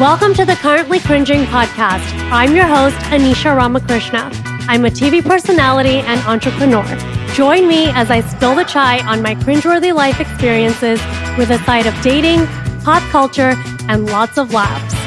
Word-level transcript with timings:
Welcome 0.00 0.32
to 0.36 0.46
the 0.46 0.54
Currently 0.54 0.98
Cringing 1.00 1.42
podcast. 1.42 2.08
I'm 2.32 2.56
your 2.56 2.64
host, 2.64 2.96
Anisha 3.10 3.54
Ramakrishna. 3.54 4.30
I'm 4.66 4.86
a 4.86 4.88
TV 4.88 5.22
personality 5.22 5.98
and 5.98 6.18
entrepreneur. 6.22 6.86
Join 7.34 7.68
me 7.68 7.90
as 7.90 8.10
I 8.10 8.22
spill 8.22 8.54
the 8.54 8.64
chai 8.64 9.06
on 9.06 9.20
my 9.20 9.34
cringeworthy 9.34 9.94
life 9.94 10.18
experiences 10.18 10.98
with 11.36 11.50
a 11.50 11.58
side 11.66 11.84
of 11.84 11.94
dating, 12.00 12.46
pop 12.82 13.02
culture, 13.10 13.52
and 13.90 14.06
lots 14.06 14.38
of 14.38 14.54
laughs. 14.54 15.00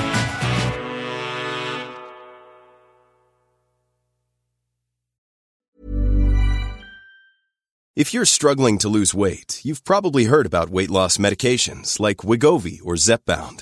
If 7.95 8.11
you're 8.11 8.25
struggling 8.25 8.79
to 8.79 8.89
lose 8.89 9.13
weight, 9.13 9.61
you've 9.63 9.83
probably 9.83 10.25
heard 10.25 10.47
about 10.47 10.71
weight 10.71 10.89
loss 10.89 11.17
medications 11.17 11.99
like 11.99 12.17
Wegovy 12.17 12.79
or 12.83 12.95
Zepbound, 12.95 13.61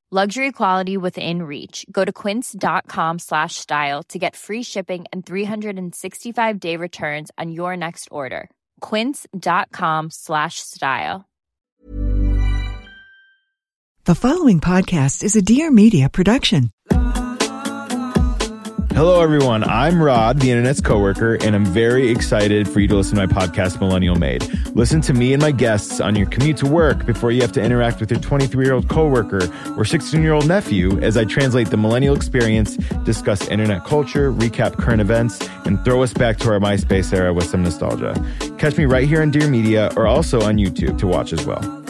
Luxury 0.13 0.51
quality 0.51 0.97
within 0.97 1.43
reach. 1.43 1.85
Go 1.89 2.03
to 2.03 2.11
quince.com 2.11 3.19
slash 3.19 3.55
style 3.55 4.03
to 4.09 4.19
get 4.19 4.35
free 4.35 4.61
shipping 4.61 5.05
and 5.13 5.25
365 5.25 6.59
day 6.59 6.75
returns 6.75 7.31
on 7.37 7.51
your 7.53 7.77
next 7.77 8.09
order. 8.11 8.49
Quince.com 8.81 10.09
slash 10.11 10.55
style. 10.59 11.29
The 14.03 14.15
following 14.15 14.59
podcast 14.59 15.23
is 15.23 15.37
a 15.37 15.41
Dear 15.41 15.71
Media 15.71 16.09
production. 16.09 16.71
Hello, 18.93 19.21
everyone. 19.21 19.63
I'm 19.63 20.03
Rod, 20.03 20.41
the 20.41 20.51
internet's 20.51 20.81
coworker, 20.81 21.35
and 21.35 21.55
I'm 21.55 21.65
very 21.65 22.09
excited 22.09 22.67
for 22.67 22.81
you 22.81 22.89
to 22.89 22.95
listen 22.95 23.15
to 23.17 23.25
my 23.25 23.33
podcast, 23.33 23.79
Millennial 23.79 24.15
Made. 24.15 24.43
Listen 24.75 24.99
to 25.01 25.13
me 25.13 25.31
and 25.31 25.41
my 25.41 25.51
guests 25.51 26.01
on 26.01 26.13
your 26.15 26.27
commute 26.27 26.57
to 26.57 26.67
work 26.67 27.05
before 27.05 27.31
you 27.31 27.41
have 27.41 27.53
to 27.53 27.61
interact 27.61 28.01
with 28.01 28.11
your 28.11 28.19
23 28.19 28.65
year 28.65 28.73
old 28.73 28.89
coworker 28.89 29.49
or 29.77 29.85
16 29.85 30.21
year 30.21 30.33
old 30.33 30.45
nephew 30.45 30.99
as 30.99 31.15
I 31.15 31.23
translate 31.23 31.69
the 31.69 31.77
millennial 31.77 32.13
experience, 32.13 32.75
discuss 33.05 33.47
internet 33.47 33.85
culture, 33.85 34.31
recap 34.33 34.77
current 34.77 34.99
events, 34.99 35.39
and 35.65 35.83
throw 35.85 36.03
us 36.03 36.13
back 36.13 36.37
to 36.39 36.51
our 36.51 36.59
MySpace 36.59 37.13
era 37.13 37.33
with 37.33 37.45
some 37.45 37.63
nostalgia. 37.63 38.13
Catch 38.57 38.77
me 38.77 38.83
right 38.83 39.07
here 39.07 39.21
on 39.21 39.31
Dear 39.31 39.47
Media 39.47 39.89
or 39.95 40.05
also 40.05 40.41
on 40.41 40.57
YouTube 40.57 40.97
to 40.99 41.07
watch 41.07 41.31
as 41.31 41.45
well. 41.45 41.80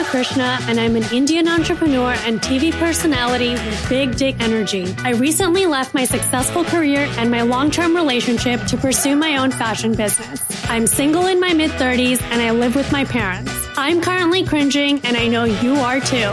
Ramakrishna, 0.00 0.58
and 0.62 0.80
I'm 0.80 0.96
an 0.96 1.04
Indian 1.12 1.46
entrepreneur 1.46 2.12
and 2.24 2.40
TV 2.40 2.72
personality 2.72 3.50
with 3.50 3.88
big 3.90 4.16
dick 4.16 4.34
energy. 4.40 4.94
I 5.00 5.10
recently 5.10 5.66
left 5.66 5.92
my 5.92 6.06
successful 6.06 6.64
career 6.64 7.00
and 7.18 7.30
my 7.30 7.42
long 7.42 7.70
term 7.70 7.94
relationship 7.94 8.64
to 8.68 8.78
pursue 8.78 9.14
my 9.14 9.36
own 9.36 9.50
fashion 9.50 9.94
business. 9.94 10.40
I'm 10.70 10.86
single 10.86 11.26
in 11.26 11.38
my 11.38 11.52
mid 11.52 11.70
30s 11.72 12.22
and 12.22 12.40
I 12.40 12.50
live 12.50 12.76
with 12.76 12.90
my 12.90 13.04
parents. 13.04 13.52
I'm 13.76 14.00
currently 14.00 14.42
cringing, 14.42 15.00
and 15.04 15.18
I 15.18 15.28
know 15.28 15.44
you 15.44 15.74
are 15.74 16.00
too. 16.00 16.30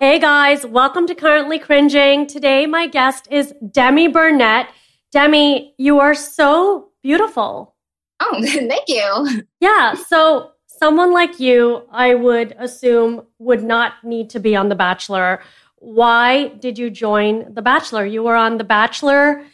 Hey 0.00 0.18
guys, 0.18 0.64
welcome 0.64 1.06
to 1.08 1.14
Currently 1.14 1.58
Cringing. 1.58 2.26
Today, 2.26 2.64
my 2.64 2.86
guest 2.86 3.28
is 3.30 3.52
Demi 3.70 4.08
Burnett. 4.08 4.68
Demi, 5.12 5.74
you 5.76 5.98
are 5.98 6.14
so 6.14 6.88
beautiful. 7.02 7.74
Oh, 8.18 8.42
thank 8.46 8.88
you. 8.88 9.44
Yeah, 9.60 9.92
so 9.92 10.52
someone 10.80 11.12
like 11.12 11.38
you, 11.38 11.82
I 11.92 12.14
would 12.14 12.56
assume, 12.58 13.22
would 13.38 13.62
not 13.62 14.02
need 14.02 14.30
to 14.30 14.40
be 14.40 14.56
on 14.56 14.70
The 14.70 14.74
Bachelor. 14.74 15.42
Why 15.76 16.48
did 16.48 16.78
you 16.78 16.88
join 16.88 17.52
The 17.52 17.62
Bachelor? 17.62 18.06
You 18.06 18.22
were 18.22 18.34
on 18.34 18.56
The 18.56 18.64
Bachelor 18.64 19.44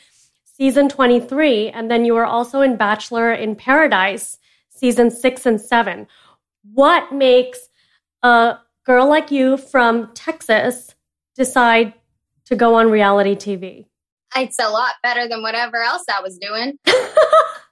season 0.44 0.88
23, 0.88 1.70
and 1.70 1.90
then 1.90 2.04
you 2.04 2.14
were 2.14 2.24
also 2.24 2.60
in 2.60 2.76
Bachelor 2.76 3.32
in 3.32 3.56
Paradise 3.56 4.38
season 4.68 5.10
six 5.10 5.44
and 5.46 5.60
seven. 5.60 6.06
What 6.72 7.12
makes 7.12 7.58
a 8.22 8.58
girl 8.84 9.08
like 9.08 9.30
you 9.32 9.56
from 9.56 10.12
Texas 10.14 10.94
decide 11.34 11.92
to 12.44 12.54
go 12.54 12.76
on 12.76 12.88
reality 12.88 13.34
TV? 13.34 13.86
It's 14.36 14.58
a 14.60 14.68
lot 14.68 14.92
better 15.02 15.28
than 15.28 15.42
whatever 15.42 15.78
else 15.78 16.04
I 16.08 16.20
was 16.22 16.38
doing. 16.38 16.78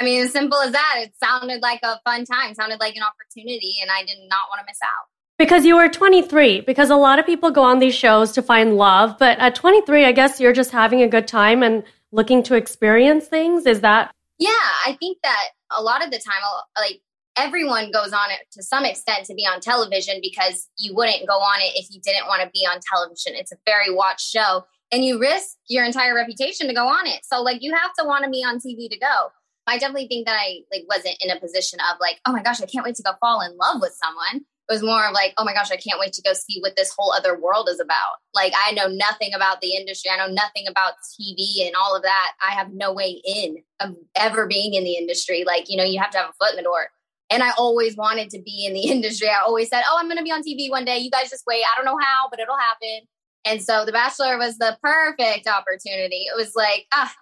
I 0.00 0.04
mean, 0.04 0.24
as 0.24 0.32
simple 0.32 0.58
as 0.58 0.72
that. 0.72 0.96
It 0.98 1.12
sounded 1.22 1.62
like 1.62 1.80
a 1.82 2.00
fun 2.04 2.24
time, 2.24 2.50
it 2.50 2.56
sounded 2.56 2.80
like 2.80 2.96
an 2.96 3.02
opportunity, 3.02 3.76
and 3.80 3.90
I 3.90 4.04
did 4.04 4.18
not 4.28 4.48
want 4.50 4.60
to 4.60 4.66
miss 4.66 4.78
out. 4.82 5.08
Because 5.38 5.64
you 5.64 5.76
were 5.76 5.88
23, 5.88 6.60
because 6.60 6.90
a 6.90 6.96
lot 6.96 7.18
of 7.18 7.26
people 7.26 7.50
go 7.50 7.62
on 7.62 7.80
these 7.80 7.94
shows 7.94 8.32
to 8.32 8.42
find 8.42 8.76
love, 8.76 9.16
but 9.18 9.38
at 9.38 9.54
23, 9.54 10.04
I 10.04 10.12
guess 10.12 10.40
you're 10.40 10.52
just 10.52 10.70
having 10.70 11.02
a 11.02 11.08
good 11.08 11.26
time 11.26 11.62
and 11.62 11.82
looking 12.12 12.42
to 12.44 12.54
experience 12.54 13.26
things. 13.26 13.66
Is 13.66 13.80
that? 13.80 14.14
Yeah, 14.38 14.50
I 14.86 14.96
think 14.98 15.18
that 15.22 15.48
a 15.76 15.82
lot 15.82 16.04
of 16.04 16.10
the 16.10 16.18
time, 16.18 16.40
like 16.78 17.00
everyone 17.36 17.90
goes 17.90 18.12
on 18.12 18.30
it 18.30 18.40
to 18.52 18.62
some 18.62 18.84
extent 18.84 19.26
to 19.26 19.34
be 19.34 19.42
on 19.42 19.60
television 19.60 20.20
because 20.22 20.68
you 20.78 20.94
wouldn't 20.94 21.26
go 21.26 21.34
on 21.34 21.60
it 21.60 21.72
if 21.74 21.92
you 21.92 22.00
didn't 22.00 22.26
want 22.26 22.42
to 22.42 22.50
be 22.52 22.64
on 22.66 22.78
television. 22.80 23.34
It's 23.34 23.52
a 23.52 23.56
very 23.66 23.92
watched 23.92 24.28
show 24.28 24.64
and 24.92 25.04
you 25.04 25.18
risk 25.18 25.56
your 25.68 25.84
entire 25.84 26.14
reputation 26.14 26.68
to 26.68 26.74
go 26.74 26.86
on 26.86 27.06
it. 27.06 27.24
So 27.24 27.42
like 27.42 27.62
you 27.62 27.74
have 27.74 27.92
to 27.98 28.04
want 28.04 28.24
to 28.24 28.30
be 28.30 28.44
on 28.44 28.56
TV 28.56 28.88
to 28.88 28.98
go. 28.98 29.30
I 29.66 29.78
definitely 29.78 30.08
think 30.08 30.26
that 30.26 30.36
I 30.38 30.60
like 30.70 30.84
wasn't 30.88 31.16
in 31.20 31.30
a 31.30 31.40
position 31.40 31.78
of 31.80 31.98
like, 32.00 32.20
oh 32.26 32.32
my 32.32 32.42
gosh, 32.42 32.60
I 32.60 32.66
can't 32.66 32.84
wait 32.84 32.96
to 32.96 33.02
go 33.02 33.12
fall 33.20 33.40
in 33.40 33.56
love 33.56 33.80
with 33.80 33.96
someone. 34.02 34.44
It 34.68 34.72
was 34.72 34.82
more 34.82 35.06
of 35.06 35.12
like, 35.12 35.34
oh 35.36 35.44
my 35.44 35.52
gosh, 35.52 35.70
I 35.70 35.76
can't 35.76 36.00
wait 36.00 36.14
to 36.14 36.22
go 36.22 36.32
see 36.32 36.60
what 36.60 36.74
this 36.74 36.94
whole 36.96 37.12
other 37.12 37.38
world 37.38 37.68
is 37.68 37.80
about. 37.80 38.16
Like 38.32 38.52
I 38.56 38.72
know 38.72 38.86
nothing 38.86 39.34
about 39.34 39.60
the 39.60 39.76
industry. 39.76 40.10
I 40.10 40.16
know 40.16 40.32
nothing 40.32 40.66
about 40.68 40.94
TV 41.20 41.66
and 41.66 41.74
all 41.76 41.94
of 41.96 42.02
that. 42.02 42.32
I 42.46 42.52
have 42.52 42.72
no 42.72 42.92
way 42.92 43.20
in 43.24 43.56
of 43.80 43.96
ever 44.16 44.46
being 44.46 44.74
in 44.74 44.84
the 44.84 44.96
industry. 44.96 45.44
Like, 45.46 45.66
you 45.68 45.76
know, 45.76 45.84
you 45.84 46.00
have 46.00 46.10
to 46.10 46.18
have 46.18 46.30
a 46.30 46.44
foot 46.44 46.52
in 46.52 46.56
the 46.56 46.62
door. 46.62 46.88
And 47.30 47.42
I 47.42 47.50
always 47.58 47.96
wanted 47.96 48.30
to 48.30 48.40
be 48.40 48.64
in 48.66 48.74
the 48.74 48.88
industry. 48.90 49.28
I 49.28 49.42
always 49.44 49.68
said, 49.68 49.82
oh, 49.88 49.96
I'm 49.98 50.06
going 50.06 50.18
to 50.18 50.24
be 50.24 50.32
on 50.32 50.42
TV 50.42 50.70
one 50.70 50.84
day. 50.84 50.98
You 50.98 51.10
guys 51.10 51.30
just 51.30 51.44
wait. 51.46 51.64
I 51.64 51.76
don't 51.76 51.86
know 51.86 51.98
how, 51.98 52.28
but 52.30 52.40
it'll 52.40 52.58
happen. 52.58 53.06
And 53.44 53.62
so 53.62 53.84
The 53.84 53.92
Bachelor 53.92 54.38
was 54.38 54.56
the 54.56 54.78
perfect 54.82 55.46
opportunity. 55.46 56.24
It 56.24 56.36
was 56.36 56.54
like, 56.54 56.86
ah, 56.92 57.14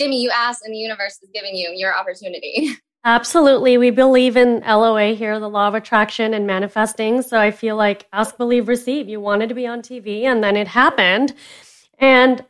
Demi, 0.00 0.20
you 0.20 0.30
asked 0.30 0.64
and 0.64 0.74
the 0.74 0.78
universe 0.78 1.18
is 1.22 1.28
giving 1.34 1.54
you 1.54 1.72
your 1.74 1.94
opportunity. 1.94 2.70
Absolutely. 3.04 3.78
We 3.78 3.90
believe 3.90 4.36
in 4.36 4.60
LOA 4.60 5.14
here, 5.14 5.38
the 5.38 5.48
law 5.48 5.68
of 5.68 5.74
attraction 5.74 6.34
and 6.34 6.46
manifesting. 6.46 7.22
So 7.22 7.38
I 7.38 7.50
feel 7.50 7.76
like 7.76 8.06
ask, 8.12 8.36
believe, 8.36 8.68
receive. 8.68 9.08
You 9.08 9.20
wanted 9.20 9.48
to 9.48 9.54
be 9.54 9.66
on 9.66 9.80
TV 9.80 10.24
and 10.24 10.42
then 10.42 10.56
it 10.56 10.68
happened. 10.68 11.34
And 11.98 12.44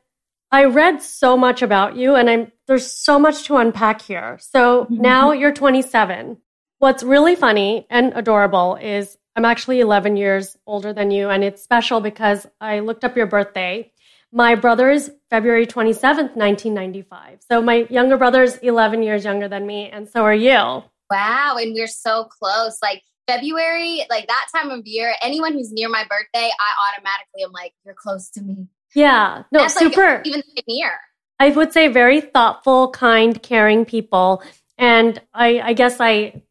I 0.52 0.64
read 0.64 1.02
so 1.02 1.36
much 1.36 1.62
about 1.62 1.96
you 1.96 2.14
and 2.14 2.28
I'm 2.28 2.52
there's 2.66 2.90
so 2.90 3.18
much 3.18 3.44
to 3.44 3.56
unpack 3.56 4.02
here. 4.02 4.38
So 4.40 4.84
mm-hmm. 4.84 5.00
now 5.00 5.32
you're 5.32 5.52
27. 5.52 6.38
What's 6.78 7.02
really 7.02 7.36
funny 7.36 7.86
and 7.90 8.12
adorable 8.14 8.76
is 8.76 9.18
I'm 9.36 9.44
actually 9.44 9.80
11 9.80 10.16
years 10.16 10.56
older 10.66 10.92
than 10.92 11.10
you 11.10 11.30
and 11.30 11.44
it's 11.44 11.62
special 11.62 12.00
because 12.00 12.46
I 12.60 12.80
looked 12.80 13.04
up 13.04 13.16
your 13.16 13.26
birthday. 13.26 13.92
My 14.32 14.54
brother 14.54 14.90
is 14.90 15.10
February 15.28 15.66
27th, 15.66 16.36
1995. 16.36 17.40
So 17.50 17.60
my 17.60 17.86
younger 17.90 18.16
brother 18.16 18.42
is 18.42 18.56
11 18.58 19.02
years 19.02 19.24
younger 19.24 19.48
than 19.48 19.66
me, 19.66 19.90
and 19.90 20.08
so 20.08 20.24
are 20.24 20.34
you. 20.34 20.84
Wow. 21.10 21.56
And 21.58 21.74
we're 21.74 21.88
so 21.88 22.24
close. 22.24 22.78
Like 22.80 23.02
February, 23.26 24.06
like 24.08 24.28
that 24.28 24.46
time 24.54 24.70
of 24.70 24.86
year, 24.86 25.14
anyone 25.22 25.54
who's 25.54 25.72
near 25.72 25.88
my 25.88 26.04
birthday, 26.08 26.48
I 26.48 26.94
automatically 26.94 27.42
am 27.44 27.52
like, 27.52 27.72
you're 27.84 27.94
close 27.94 28.30
to 28.30 28.42
me. 28.42 28.68
Yeah. 28.94 29.44
No, 29.50 29.60
That's 29.60 29.78
super. 29.78 30.16
Like 30.16 30.26
even 30.26 30.42
year. 30.66 30.92
I 31.38 31.50
would 31.50 31.72
say 31.72 31.88
very 31.88 32.20
thoughtful, 32.20 32.90
kind, 32.90 33.40
caring 33.42 33.84
people. 33.84 34.42
And 34.78 35.20
I, 35.32 35.60
I 35.60 35.72
guess 35.72 36.00
I 36.00 36.42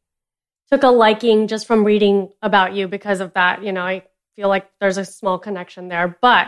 took 0.72 0.84
a 0.84 0.88
liking 0.88 1.48
just 1.48 1.68
from 1.68 1.84
reading 1.84 2.30
about 2.42 2.74
you 2.74 2.88
because 2.88 3.20
of 3.20 3.34
that. 3.34 3.64
You 3.64 3.72
know, 3.72 3.84
I 3.84 4.04
feel 4.36 4.50
like 4.50 4.70
there's 4.80 4.98
a 4.98 5.06
small 5.06 5.38
connection 5.38 5.88
there. 5.88 6.18
But 6.22 6.48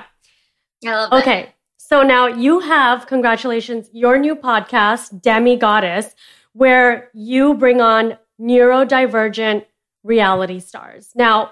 I 0.85 0.91
love 0.91 1.11
that. 1.11 1.21
okay. 1.21 1.53
So 1.77 2.03
now 2.03 2.27
you 2.27 2.59
have, 2.59 3.07
congratulations, 3.07 3.89
your 3.91 4.17
new 4.17 4.35
podcast, 4.35 5.21
Demi 5.21 5.57
Goddess, 5.57 6.15
where 6.53 7.09
you 7.13 7.53
bring 7.55 7.81
on 7.81 8.17
neurodivergent 8.39 9.65
reality 10.03 10.59
stars. 10.59 11.09
Now, 11.15 11.51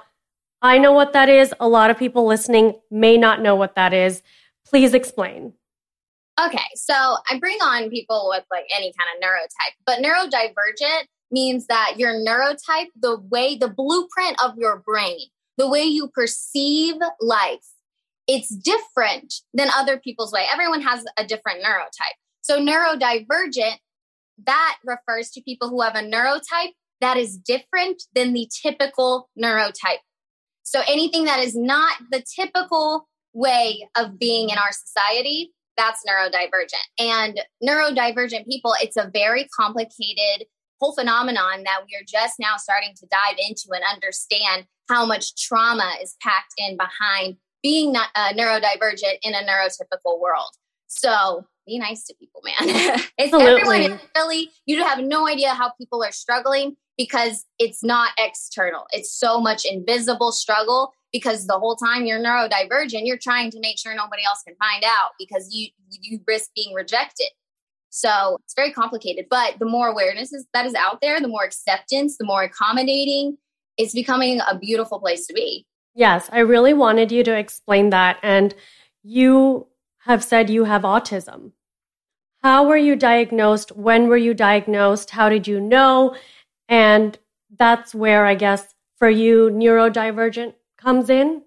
I 0.62 0.78
know 0.78 0.92
what 0.92 1.14
that 1.14 1.30
is. 1.30 1.54
A 1.60 1.68
lot 1.68 1.90
of 1.90 1.98
people 1.98 2.26
listening 2.26 2.80
may 2.92 3.18
not 3.18 3.42
know 3.42 3.56
what 3.56 3.76
that 3.76 3.94
is. 3.94 4.22
Please 4.66 4.94
explain. 4.94 5.54
Okay, 6.40 6.60
so 6.76 6.94
I 6.94 7.38
bring 7.40 7.58
on 7.58 7.90
people 7.90 8.28
with 8.30 8.46
like 8.50 8.66
any 8.74 8.94
kind 8.98 9.10
of 9.14 9.22
neurotype, 9.22 9.76
but 9.86 10.00
neurodivergent 10.00 11.04
means 11.32 11.68
that 11.68 11.96
your 11.98 12.14
neurotype, 12.14 12.88
the 13.00 13.20
way, 13.30 13.58
the 13.58 13.68
blueprint 13.68 14.42
of 14.44 14.58
your 14.58 14.78
brain, 14.86 15.20
the 15.58 15.68
way 15.68 15.84
you 15.84 16.08
perceive 16.08 16.96
life, 17.20 17.68
it's 18.30 18.56
different 18.56 19.34
than 19.56 19.70
other 19.76 19.98
people's 19.98 20.32
way. 20.32 20.46
Everyone 20.50 20.82
has 20.82 21.04
a 21.18 21.26
different 21.26 21.64
neurotype. 21.64 22.14
So 22.42 22.60
neurodivergent, 22.60 23.78
that 24.46 24.78
refers 24.86 25.32
to 25.32 25.42
people 25.42 25.68
who 25.68 25.82
have 25.82 25.96
a 25.96 26.04
neurotype 26.04 26.74
that 27.02 27.18
is 27.18 27.38
different 27.38 28.04
than 28.14 28.34
the 28.34 28.48
typical 28.62 29.30
neurotype. 29.42 30.04
So 30.62 30.82
anything 30.88 31.26
that 31.26 31.40
is 31.40 31.56
not 31.56 31.98
the 32.12 32.24
typical 32.36 33.08
way 33.34 33.88
of 33.98 34.20
being 34.20 34.52
in 34.52 34.60
our 34.60 34.72
society, 34.72 35.52
that's 35.76 36.04
neurodivergent. 36.08 36.86
And 37.00 37.42
neurodivergent 37.68 38.46
people, 38.46 38.76
it's 38.80 38.98
a 38.98 39.10
very 39.12 39.48
complicated 39.60 40.46
whole 40.80 40.94
phenomenon 40.94 41.64
that 41.64 41.80
we 41.88 41.98
are 41.98 42.06
just 42.08 42.36
now 42.40 42.58
starting 42.58 42.94
to 42.98 43.08
dive 43.08 43.38
into 43.40 43.70
and 43.74 43.84
understand 43.92 44.66
how 44.88 45.06
much 45.06 45.36
trauma 45.36 45.94
is 46.02 46.16
packed 46.22 46.54
in 46.60 46.78
behind 46.78 47.38
being 47.62 47.92
not, 47.92 48.10
uh, 48.16 48.34
neurodivergent 48.34 49.18
in 49.22 49.34
a 49.34 49.40
neurotypical 49.40 50.20
world. 50.20 50.52
So 50.88 51.46
be 51.68 51.78
nice 51.78 52.06
to 52.06 52.16
people, 52.16 52.42
man. 52.44 53.00
it's 53.18 53.34
everyone 53.34 53.82
is 53.82 54.00
really 54.16 54.50
you 54.66 54.84
have 54.84 55.00
no 55.00 55.28
idea 55.28 55.50
how 55.54 55.72
people 55.72 56.04
are 56.04 56.12
struggling 56.12 56.76
because 56.98 57.46
it's 57.60 57.84
not 57.84 58.12
external. 58.18 58.86
It's 58.92 59.12
so 59.12 59.40
much 59.40 59.66
invisible 59.66 60.32
struggle 60.32 60.94
because 61.14 61.48
the 61.48 61.58
whole 61.58 61.76
time 61.76 62.06
you're 62.06 62.20
neurodivergent, 62.20 63.02
you're 63.04 63.18
trying 63.18 63.52
to 63.52 63.60
make 63.60 63.78
sure 63.80 63.96
nobody 63.96 64.24
else 64.26 64.42
can 64.46 64.56
find 64.56 64.84
out 64.84 65.12
because 65.20 65.50
you 65.52 65.70
you 66.02 66.20
risk 66.28 66.50
being 66.56 66.74
rejected. 66.74 67.30
So 67.90 68.38
it's 68.44 68.54
very 68.56 68.72
complicated. 68.72 69.26
But 69.30 69.60
the 69.60 69.66
more 69.66 69.88
awareness 69.88 70.32
is, 70.32 70.46
that 70.54 70.66
is 70.66 70.76
out 70.76 71.02
there, 71.02 71.20
the 71.20 71.28
more 71.28 71.44
acceptance, 71.44 72.18
the 72.18 72.26
more 72.26 72.44
accommodating, 72.44 73.38
it's 73.78 73.94
becoming 73.94 74.42
a 74.48 74.58
beautiful 74.58 75.00
place 75.00 75.26
to 75.28 75.34
be. 75.34 75.66
Yes, 76.00 76.30
I 76.32 76.40
really 76.40 76.74
wanted 76.74 77.12
you 77.12 77.26
to 77.26 77.38
explain 77.38 77.90
that. 77.90 78.20
And 78.24 78.56
you 79.04 79.68
have 80.06 80.24
said 80.24 80.50
you 80.50 80.64
have 80.64 80.84
autism. 80.84 81.52
How 82.42 82.66
were 82.66 82.78
you 82.78 82.96
diagnosed? 82.96 83.74
When 83.76 84.08
were 84.08 84.16
you 84.16 84.34
diagnosed? 84.34 85.10
How 85.10 85.28
did 85.28 85.46
you 85.46 85.60
know? 85.60 86.16
And 86.70 87.20
that's 87.58 87.94
where 87.94 88.26
I 88.26 88.36
guess 88.36 88.74
for 88.98 89.10
you, 89.10 89.50
neurodivergent 89.52 90.54
comes 90.78 91.10
in. 91.10 91.42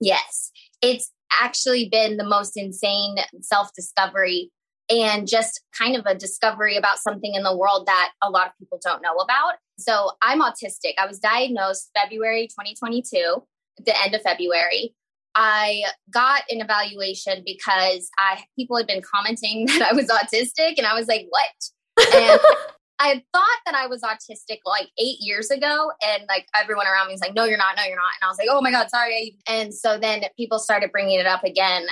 Yes, 0.00 0.52
it's 0.80 1.10
actually 1.40 1.88
been 1.88 2.18
the 2.18 2.28
most 2.28 2.56
insane 2.56 3.16
self 3.40 3.72
discovery 3.74 4.52
and 4.88 5.26
just 5.26 5.60
kind 5.76 5.96
of 5.96 6.06
a 6.06 6.14
discovery 6.14 6.76
about 6.76 7.00
something 7.00 7.34
in 7.34 7.42
the 7.42 7.56
world 7.56 7.86
that 7.86 8.12
a 8.22 8.30
lot 8.30 8.46
of 8.46 8.52
people 8.60 8.78
don't 8.80 9.02
know 9.02 9.16
about. 9.16 9.54
So 9.76 10.12
I'm 10.22 10.40
autistic. 10.40 10.94
I 10.98 11.06
was 11.08 11.18
diagnosed 11.18 11.90
February 12.00 12.46
2022, 12.46 13.42
the 13.84 14.02
end 14.02 14.14
of 14.14 14.22
February. 14.22 14.94
I 15.34 15.84
got 16.10 16.42
an 16.50 16.60
evaluation 16.60 17.42
because 17.44 18.10
I 18.18 18.42
people 18.56 18.76
had 18.76 18.86
been 18.86 19.02
commenting 19.02 19.66
that 19.78 19.82
I 19.82 19.94
was 19.94 20.06
autistic 20.06 20.74
and 20.78 20.86
I 20.86 20.94
was 20.94 21.06
like, 21.06 21.26
"What?" 21.30 22.14
And 22.14 22.40
I 23.00 23.08
had 23.08 23.22
thought 23.32 23.58
that 23.64 23.76
I 23.76 23.86
was 23.86 24.02
autistic 24.02 24.58
like 24.66 24.88
8 24.98 25.16
years 25.20 25.50
ago 25.50 25.92
and 26.02 26.24
like 26.28 26.46
everyone 26.60 26.88
around 26.88 27.06
me 27.06 27.12
was 27.12 27.20
like, 27.20 27.34
"No, 27.34 27.44
you're 27.44 27.58
not. 27.58 27.76
No, 27.76 27.84
you're 27.84 27.96
not." 27.96 28.12
And 28.20 28.26
I 28.26 28.28
was 28.28 28.38
like, 28.38 28.48
"Oh 28.50 28.60
my 28.60 28.70
god, 28.70 28.90
sorry." 28.90 29.38
And 29.48 29.72
so 29.72 29.98
then 29.98 30.24
people 30.36 30.58
started 30.58 30.90
bringing 30.90 31.20
it 31.20 31.26
up 31.26 31.44
again 31.44 31.86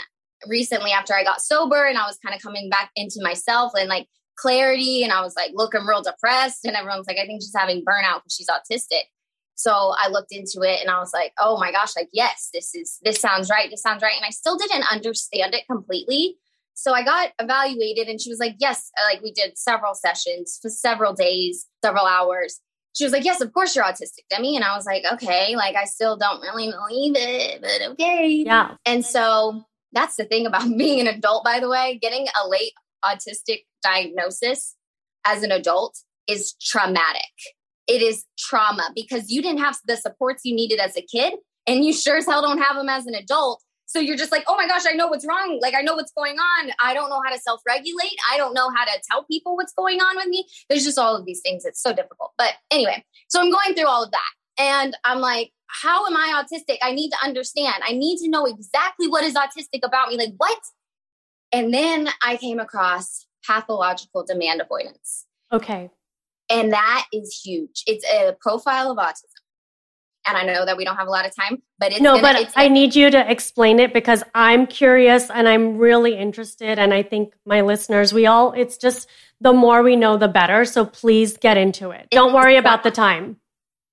recently 0.49 0.91
after 0.91 1.15
I 1.15 1.25
got 1.25 1.41
sober 1.41 1.87
and 1.87 1.97
I 1.97 2.07
was 2.07 2.19
kind 2.25 2.35
of 2.35 2.43
coming 2.43 2.69
back 2.69 2.91
into 2.97 3.21
myself 3.23 3.73
and 3.79 3.89
like 3.89 4.07
clarity 4.37 5.03
and 5.03 5.13
I 5.13 5.23
was 5.23 5.35
like 5.37 5.53
looking 5.55 5.87
real 5.87 6.03
depressed 6.03 6.65
and 6.65 6.77
everyone's 6.77 7.07
like 7.07 7.19
I 7.19 7.27
think 7.27 7.43
she's 7.43 7.55
having 7.57 7.85
burnout 7.85 8.23
because 8.25 8.35
she's 8.35 8.49
autistic. 8.49 9.05
So 9.57 9.95
I 9.99 10.09
looked 10.09 10.33
into 10.33 10.61
it 10.63 10.81
and 10.81 10.91
I 10.91 10.99
was 10.99 11.13
like, 11.13 11.33
"Oh 11.39 11.59
my 11.59 11.73
gosh, 11.73 11.97
like 11.97 12.11
yes, 12.13 12.51
this 12.53 12.75
is 12.75 12.99
this 13.03 13.19
sounds 13.19 13.51
right. 13.51 13.69
This 13.71 13.83
sounds 13.83 14.03
right." 14.03 14.15
And 14.15 14.25
I 14.25 14.31
still 14.31 14.57
didn't 14.57 14.85
understand 14.91 15.55
it 15.55 15.65
completely. 15.69 16.37
So 16.75 16.93
I 16.93 17.03
got 17.03 17.33
evaluated 17.41 18.07
and 18.07 18.21
she 18.21 18.31
was 18.31 18.39
like, 18.39 18.57
"Yes, 18.59 18.91
uh, 19.01 19.05
like 19.05 19.23
we 19.23 19.33
did 19.33 19.57
several 19.57 19.95
sessions 19.95 20.59
for 20.61 20.69
several 20.69 21.15
days, 21.15 21.67
several 21.83 22.05
hours." 22.05 22.61
She 22.95 23.05
was 23.05 23.15
like, 23.15 23.25
"Yes, 23.25 23.41
of 23.41 23.53
course 23.55 23.75
you're 23.75 23.85
autistic, 23.85 24.29
Demi." 24.29 24.57
And 24.57 24.65
I 24.65 24.77
was 24.77 24.85
like, 24.85 25.05
"Okay, 25.15 25.57
like 25.57 25.75
I 25.75 25.85
still 25.85 26.19
don't 26.19 26.43
really 26.43 26.71
believe 26.71 27.15
it, 27.17 27.63
but 27.63 27.93
okay." 27.93 28.45
Yeah. 28.45 28.75
And 28.85 29.05
so 29.07 29.65
that's 29.93 30.17
the 30.17 30.25
thing 30.25 30.45
about 30.47 30.69
being 30.77 31.01
an 31.01 31.07
adult, 31.07 31.45
by 31.45 31.61
the 31.61 31.69
way. 31.71 31.99
Getting 32.01 32.27
a 32.45 32.47
late 32.47 32.73
autistic 33.03 33.65
diagnosis 33.83 34.77
as 35.25 35.43
an 35.43 35.51
adult 35.51 35.97
is 36.29 36.55
traumatic. 36.61 37.23
It 37.87 38.03
is 38.03 38.25
trauma 38.39 38.91
because 38.95 39.31
you 39.31 39.43
didn't 39.43 39.61
have 39.61 39.77
the 39.87 39.97
supports 39.97 40.43
you 40.45 40.55
needed 40.55 40.81
as 40.81 40.97
a 40.97 41.03
kid, 41.03 41.35
and 41.67 41.85
you 41.85 41.93
sure 41.93 42.17
as 42.17 42.27
hell 42.27 42.43
don't 42.43 42.59
have 42.59 42.77
them 42.77 42.89
as 42.89 43.07
an 43.07 43.15
adult. 43.15 43.63
So 43.89 44.01
you're 44.01 44.17
just 44.17 44.33
like, 44.33 44.45
oh 44.49 44.57
my 44.57 44.67
gosh, 44.67 44.83
I 44.87 44.93
know 44.93 45.07
what's 45.07 45.25
wrong. 45.25 45.61
Like, 45.63 45.75
I 45.75 45.81
know 45.81 45.95
what's 45.95 46.13
going 46.13 46.37
on. 46.37 46.71
I 46.81 46.93
don't 46.93 47.09
know 47.09 47.21
how 47.25 47.33
to 47.33 47.41
self 47.41 47.61
regulate. 47.67 48.17
I 48.31 48.37
don't 48.37 48.53
know 48.53 48.69
how 48.75 48.85
to 48.85 49.01
tell 49.09 49.25
people 49.25 49.57
what's 49.57 49.73
going 49.73 50.01
on 50.01 50.17
with 50.17 50.27
me. 50.27 50.45
There's 50.69 50.85
just 50.85 50.99
all 50.99 51.17
of 51.17 51.25
these 51.25 51.41
things. 51.41 51.65
It's 51.65 51.81
so 51.81 51.93
difficult. 51.93 52.33
But 52.37 52.55
anyway, 52.71 53.05
so 53.29 53.41
I'm 53.41 53.51
going 53.51 53.75
through 53.75 53.87
all 53.87 54.03
of 54.03 54.11
that. 54.11 54.31
And 54.59 54.97
I'm 55.05 55.21
like, 55.21 55.53
how 55.69 56.07
am 56.07 56.17
I 56.17 56.43
autistic? 56.43 56.79
I 56.83 56.93
need 56.93 57.11
to 57.11 57.17
understand. 57.25 57.83
I 57.87 57.93
need 57.93 58.19
to 58.19 58.29
know 58.29 58.47
exactly 58.47 59.07
what 59.07 59.25
is 59.25 59.35
autistic 59.35 59.85
about 59.85 60.09
me. 60.09 60.17
Like, 60.17 60.35
what? 60.37 60.59
And 61.53 61.73
then 61.73 62.09
I 62.25 62.37
came 62.37 62.59
across 62.59 63.27
pathological 63.47 64.25
demand 64.25 64.61
avoidance. 64.61 65.27
Okay. 65.53 65.91
And 66.51 66.73
that 66.73 67.07
is 67.13 67.41
huge. 67.45 67.83
It's 67.87 68.05
a 68.05 68.37
profile 68.41 68.91
of 68.93 68.99
autism. 68.99 69.25
And 70.29 70.37
I 70.37 70.43
know 70.43 70.67
that 70.67 70.77
we 70.77 70.85
don't 70.85 70.97
have 70.97 71.07
a 71.07 71.11
lot 71.11 71.25
of 71.25 71.35
time, 71.37 71.63
but 71.79 71.93
it's 71.93 72.01
no, 72.01 72.15
gonna, 72.15 72.23
but 72.23 72.41
it's 72.41 72.53
I 72.57 72.69
need 72.69 72.97
you 72.97 73.11
to 73.11 73.31
explain 73.31 73.79
it 73.79 73.93
because 73.93 74.25
I'm 74.35 74.67
curious 74.67 75.31
and 75.31 75.49
I'm 75.49 75.79
really 75.79 76.17
interested. 76.17 76.81
And 76.81 76.93
I 76.93 77.05
think 77.05 77.35
my 77.45 77.61
listeners, 77.61 78.13
we 78.13 78.27
all, 78.27 78.53
it's 78.53 78.77
just 78.77 79.09
the 79.41 79.53
more 79.53 79.85
we 79.85 79.95
know, 79.95 80.17
the 80.17 80.27
better. 80.27 80.65
So 80.65 80.85
please 80.85 81.37
get 81.37 81.57
into 81.57 81.91
it. 81.91 82.09
Don't 82.11 82.33
worry 82.33 82.57
about 82.57 82.83
the 82.83 82.91
time. 82.91 83.37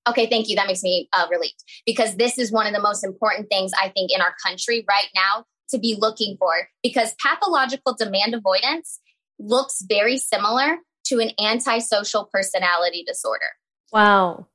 Okay, 0.08 0.28
thank 0.28 0.48
you. 0.48 0.56
That 0.56 0.66
makes 0.66 0.82
me 0.82 1.08
uh, 1.12 1.26
relieved 1.30 1.62
because 1.86 2.16
this 2.16 2.36
is 2.36 2.50
one 2.50 2.66
of 2.66 2.74
the 2.74 2.80
most 2.80 3.04
important 3.04 3.48
things 3.48 3.70
I 3.80 3.88
think 3.90 4.10
in 4.12 4.20
our 4.20 4.34
country 4.44 4.84
right 4.88 5.08
now 5.14 5.44
to 5.70 5.78
be 5.78 5.96
looking 5.98 6.36
for 6.38 6.52
because 6.82 7.14
pathological 7.22 7.94
demand 7.94 8.34
avoidance 8.34 9.00
looks 9.38 9.82
very 9.88 10.18
similar 10.18 10.78
to 11.06 11.20
an 11.20 11.30
antisocial 11.40 12.28
personality 12.32 13.04
disorder. 13.06 13.46
Wow. 13.92 14.46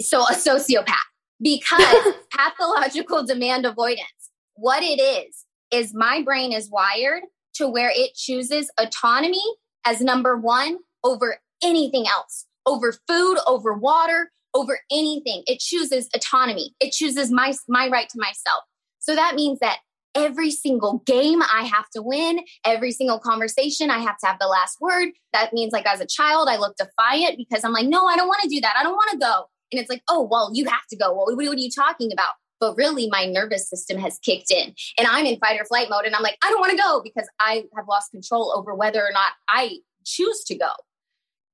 So 0.00 0.22
a 0.22 0.32
sociopath 0.32 0.94
because 1.40 2.14
pathological 2.32 3.24
demand 3.24 3.66
avoidance, 3.66 4.30
what 4.54 4.82
it 4.82 5.00
is, 5.00 5.44
is 5.70 5.94
my 5.94 6.22
brain 6.22 6.52
is 6.52 6.70
wired 6.70 7.22
to 7.54 7.68
where 7.68 7.90
it 7.92 8.14
chooses 8.14 8.70
autonomy 8.78 9.42
as 9.84 10.00
number 10.00 10.36
one 10.36 10.78
over 11.04 11.38
anything 11.62 12.06
else, 12.06 12.46
over 12.66 12.94
food, 13.08 13.38
over 13.46 13.74
water, 13.74 14.30
over 14.54 14.80
anything. 14.90 15.42
It 15.46 15.60
chooses 15.60 16.08
autonomy. 16.14 16.74
It 16.80 16.92
chooses 16.92 17.30
my 17.30 17.54
my 17.68 17.88
right 17.88 18.08
to 18.08 18.18
myself. 18.18 18.64
So 18.98 19.14
that 19.14 19.34
means 19.34 19.58
that 19.60 19.78
every 20.16 20.50
single 20.50 21.02
game 21.06 21.42
I 21.42 21.62
have 21.62 21.88
to 21.94 22.02
win, 22.02 22.40
every 22.64 22.90
single 22.90 23.18
conversation 23.18 23.90
I 23.90 23.98
have 23.98 24.18
to 24.18 24.26
have 24.26 24.38
the 24.40 24.48
last 24.48 24.78
word. 24.80 25.10
That 25.32 25.52
means 25.52 25.72
like 25.72 25.86
as 25.86 26.00
a 26.00 26.06
child 26.06 26.48
I 26.50 26.56
look 26.56 26.76
defiant 26.76 27.36
because 27.36 27.62
I'm 27.64 27.72
like, 27.72 27.86
"No, 27.86 28.06
I 28.06 28.16
don't 28.16 28.28
want 28.28 28.42
to 28.42 28.48
do 28.48 28.60
that. 28.62 28.74
I 28.78 28.82
don't 28.82 28.94
want 28.94 29.10
to 29.12 29.18
go." 29.18 29.44
And 29.70 29.80
it's 29.80 29.90
like, 29.90 30.02
"Oh, 30.08 30.26
well, 30.28 30.50
you 30.52 30.64
have 30.64 30.86
to 30.90 30.96
go." 30.96 31.12
Well, 31.12 31.36
what 31.36 31.46
are 31.46 31.60
you 31.60 31.70
talking 31.70 32.12
about? 32.12 32.34
but 32.60 32.76
really 32.76 33.08
my 33.10 33.26
nervous 33.26 33.68
system 33.68 33.98
has 33.98 34.18
kicked 34.20 34.50
in 34.50 34.74
and 34.98 35.06
I'm 35.06 35.26
in 35.26 35.38
fight 35.38 35.60
or 35.60 35.64
flight 35.64 35.88
mode. 35.90 36.04
And 36.06 36.14
I'm 36.14 36.22
like, 36.22 36.38
I 36.42 36.50
don't 36.50 36.60
want 36.60 36.70
to 36.70 36.82
go 36.82 37.00
because 37.02 37.28
I 37.40 37.64
have 37.76 37.86
lost 37.88 38.10
control 38.10 38.52
over 38.56 38.74
whether 38.74 39.02
or 39.02 39.12
not 39.12 39.32
I 39.48 39.78
choose 40.04 40.42
to 40.44 40.56
go. 40.56 40.70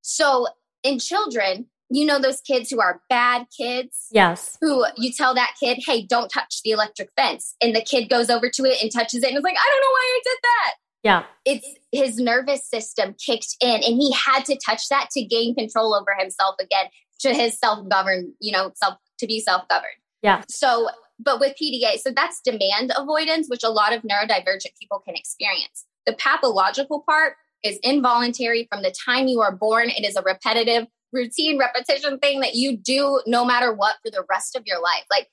So 0.02 0.46
in 0.82 0.98
children, 0.98 1.66
you 1.92 2.06
know 2.06 2.18
those 2.18 2.40
kids 2.40 2.70
who 2.70 2.80
are 2.80 3.00
bad 3.08 3.46
kids? 3.56 4.08
Yes. 4.10 4.56
Who 4.60 4.84
you 4.96 5.12
tell 5.12 5.34
that 5.34 5.54
kid 5.60 5.78
hey 5.86 6.06
don't 6.06 6.28
touch 6.28 6.60
the 6.64 6.70
electric 6.70 7.10
fence 7.16 7.54
and 7.60 7.74
the 7.74 7.82
kid 7.82 8.08
goes 8.08 8.30
over 8.30 8.48
to 8.50 8.64
it 8.64 8.82
and 8.82 8.90
touches 8.90 9.22
it 9.22 9.28
and 9.28 9.36
is 9.36 9.42
like 9.42 9.56
i 9.56 9.70
don't 9.70 9.80
know 9.80 9.90
why 9.90 10.18
i 10.18 10.20
did 10.24 10.38
that. 10.42 10.74
Yeah. 11.02 11.24
It's 11.44 11.66
his 11.90 12.18
nervous 12.18 12.66
system 12.66 13.14
kicked 13.24 13.56
in 13.60 13.74
and 13.74 13.82
he 13.82 14.12
had 14.12 14.44
to 14.46 14.58
touch 14.64 14.88
that 14.88 15.10
to 15.12 15.24
gain 15.24 15.54
control 15.54 15.94
over 15.94 16.14
himself 16.18 16.54
again 16.60 16.86
to 17.20 17.34
his 17.34 17.58
self-governed 17.58 18.32
you 18.40 18.52
know 18.52 18.72
self 18.76 18.96
to 19.18 19.26
be 19.26 19.40
self-governed. 19.40 19.92
Yeah. 20.22 20.42
So 20.48 20.88
but 21.18 21.40
with 21.40 21.54
pda 21.60 21.98
so 21.98 22.10
that's 22.14 22.40
demand 22.40 22.92
avoidance 22.96 23.48
which 23.48 23.62
a 23.62 23.70
lot 23.70 23.92
of 23.92 24.02
neurodivergent 24.02 24.78
people 24.80 25.00
can 25.00 25.14
experience. 25.14 25.84
The 26.06 26.14
pathological 26.14 27.04
part 27.06 27.34
is 27.62 27.78
involuntary 27.82 28.66
from 28.72 28.82
the 28.82 28.92
time 29.06 29.28
you 29.28 29.40
are 29.40 29.54
born. 29.54 29.88
It 29.88 30.04
is 30.04 30.16
a 30.16 30.22
repetitive 30.22 30.86
routine 31.12 31.58
repetition 31.58 32.18
thing 32.18 32.40
that 32.40 32.54
you 32.54 32.76
do 32.76 33.20
no 33.26 33.44
matter 33.44 33.72
what 33.72 33.96
for 34.02 34.10
the 34.10 34.24
rest 34.28 34.56
of 34.56 34.62
your 34.66 34.80
life. 34.80 35.04
Like 35.10 35.28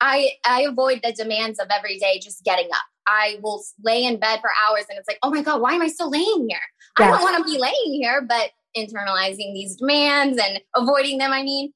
I 0.00 0.32
I 0.44 0.62
avoid 0.62 1.00
the 1.02 1.12
demands 1.12 1.58
of 1.58 1.68
every 1.70 1.98
day 1.98 2.18
just 2.22 2.44
getting 2.44 2.68
up. 2.72 2.82
I 3.06 3.38
will 3.42 3.62
lay 3.82 4.04
in 4.04 4.18
bed 4.18 4.40
for 4.40 4.50
hours 4.66 4.84
and 4.88 4.98
it's 4.98 5.08
like, 5.08 5.18
oh 5.22 5.30
my 5.30 5.42
God, 5.42 5.60
why 5.60 5.72
am 5.72 5.82
I 5.82 5.88
still 5.88 6.10
laying 6.10 6.46
here? 6.48 6.58
I 6.98 7.08
don't 7.08 7.22
want 7.22 7.38
to 7.38 7.44
be 7.44 7.58
laying 7.58 8.00
here, 8.00 8.22
but 8.26 8.50
internalizing 8.76 9.52
these 9.52 9.76
demands 9.76 10.38
and 10.38 10.60
avoiding 10.74 11.18
them, 11.18 11.32
I 11.32 11.42
mean. 11.42 11.72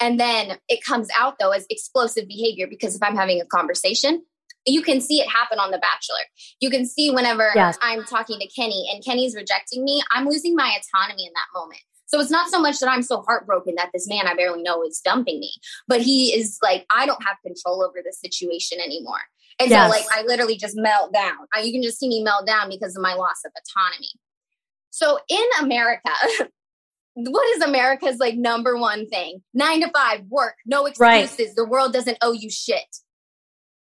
And 0.00 0.18
then 0.18 0.58
it 0.68 0.84
comes 0.84 1.08
out 1.18 1.36
though 1.40 1.50
as 1.50 1.66
explosive 1.68 2.28
behavior 2.28 2.66
because 2.68 2.94
if 2.94 3.02
I'm 3.02 3.16
having 3.16 3.40
a 3.40 3.44
conversation, 3.44 4.22
you 4.66 4.82
can 4.82 5.00
see 5.00 5.20
it 5.20 5.28
happen 5.28 5.58
on 5.58 5.70
The 5.70 5.78
Bachelor. 5.78 6.20
You 6.60 6.70
can 6.70 6.86
see 6.86 7.10
whenever 7.10 7.50
yes. 7.54 7.78
I'm 7.82 8.04
talking 8.04 8.38
to 8.38 8.48
Kenny 8.48 8.88
and 8.92 9.04
Kenny's 9.04 9.34
rejecting 9.34 9.84
me, 9.84 10.02
I'm 10.10 10.26
losing 10.28 10.54
my 10.54 10.78
autonomy 10.78 11.26
in 11.26 11.32
that 11.32 11.46
moment. 11.58 11.80
So 12.08 12.18
it's 12.20 12.30
not 12.30 12.50
so 12.50 12.58
much 12.58 12.78
that 12.80 12.88
I'm 12.88 13.02
so 13.02 13.22
heartbroken 13.22 13.74
that 13.76 13.90
this 13.92 14.08
man 14.08 14.26
I 14.26 14.34
barely 14.34 14.62
know 14.62 14.82
is 14.82 14.98
dumping 15.04 15.40
me, 15.40 15.52
but 15.86 16.00
he 16.00 16.34
is 16.34 16.58
like, 16.62 16.86
I 16.90 17.04
don't 17.04 17.22
have 17.22 17.36
control 17.44 17.84
over 17.84 17.98
the 18.04 18.12
situation 18.12 18.78
anymore. 18.80 19.20
And 19.60 19.70
yes. 19.70 19.92
so, 19.92 19.98
like, 19.98 20.06
I 20.12 20.22
literally 20.22 20.56
just 20.56 20.74
melt 20.76 21.12
down. 21.12 21.36
I, 21.54 21.60
you 21.60 21.72
can 21.72 21.82
just 21.82 21.98
see 21.98 22.08
me 22.08 22.22
melt 22.22 22.46
down 22.46 22.70
because 22.70 22.96
of 22.96 23.02
my 23.02 23.12
loss 23.12 23.42
of 23.44 23.52
autonomy. 23.56 24.08
So 24.90 25.18
in 25.28 25.44
America, 25.60 26.10
what 27.14 27.56
is 27.56 27.62
America's 27.62 28.18
like 28.18 28.36
number 28.36 28.78
one 28.78 29.06
thing? 29.06 29.42
Nine 29.52 29.82
to 29.82 29.90
five, 29.90 30.22
work, 30.30 30.54
no 30.64 30.86
excuses. 30.86 31.38
Right. 31.38 31.56
The 31.56 31.66
world 31.66 31.92
doesn't 31.92 32.18
owe 32.22 32.32
you 32.32 32.50
shit. 32.50 32.86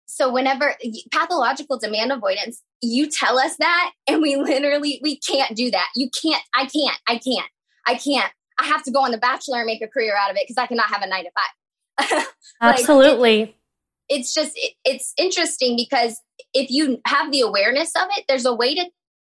So 0.07 0.33
whenever 0.33 0.75
pathological 1.13 1.79
demand 1.79 2.13
avoidance, 2.13 2.63
you 2.81 3.11
tell 3.11 3.39
us 3.39 3.57
that, 3.59 3.91
and 4.07 4.23
we 4.23 4.37
literally 4.37 5.01
we 5.03 5.19
can't 5.19 5.55
do 5.55 5.71
that. 5.71 5.89
You 5.95 6.09
can't. 6.23 6.43
I 6.55 6.67
can't. 6.67 6.99
I 7.07 7.19
can't. 7.19 7.51
I 7.87 7.95
can't. 7.95 8.31
I 8.59 8.67
have 8.67 8.83
to 8.85 8.91
go 8.91 9.01
on 9.01 9.11
The 9.11 9.19
Bachelor 9.19 9.59
and 9.59 9.67
make 9.67 9.83
a 9.83 9.89
career 9.89 10.15
out 10.17 10.31
of 10.31 10.37
it 10.37 10.45
because 10.47 10.61
I 10.61 10.67
cannot 10.67 10.89
have 10.89 11.03
a 11.03 11.07
nine 11.07 11.25
to 11.25 11.31
five. 11.31 12.27
like, 12.61 12.81
Absolutely. 12.81 13.43
It, 13.43 13.55
it's 14.09 14.35
just, 14.35 14.53
it, 14.55 14.75
it's 14.85 15.13
interesting 15.19 15.77
because 15.77 16.21
if 16.55 16.71
you 16.71 17.01
have 17.07 17.33
the 17.33 17.41
awareness 17.41 17.93
of 17.97 18.09
it, 18.17 18.25
there's 18.29 18.47
a 18.47 18.55
way 18.55 18.75
to 18.75 18.87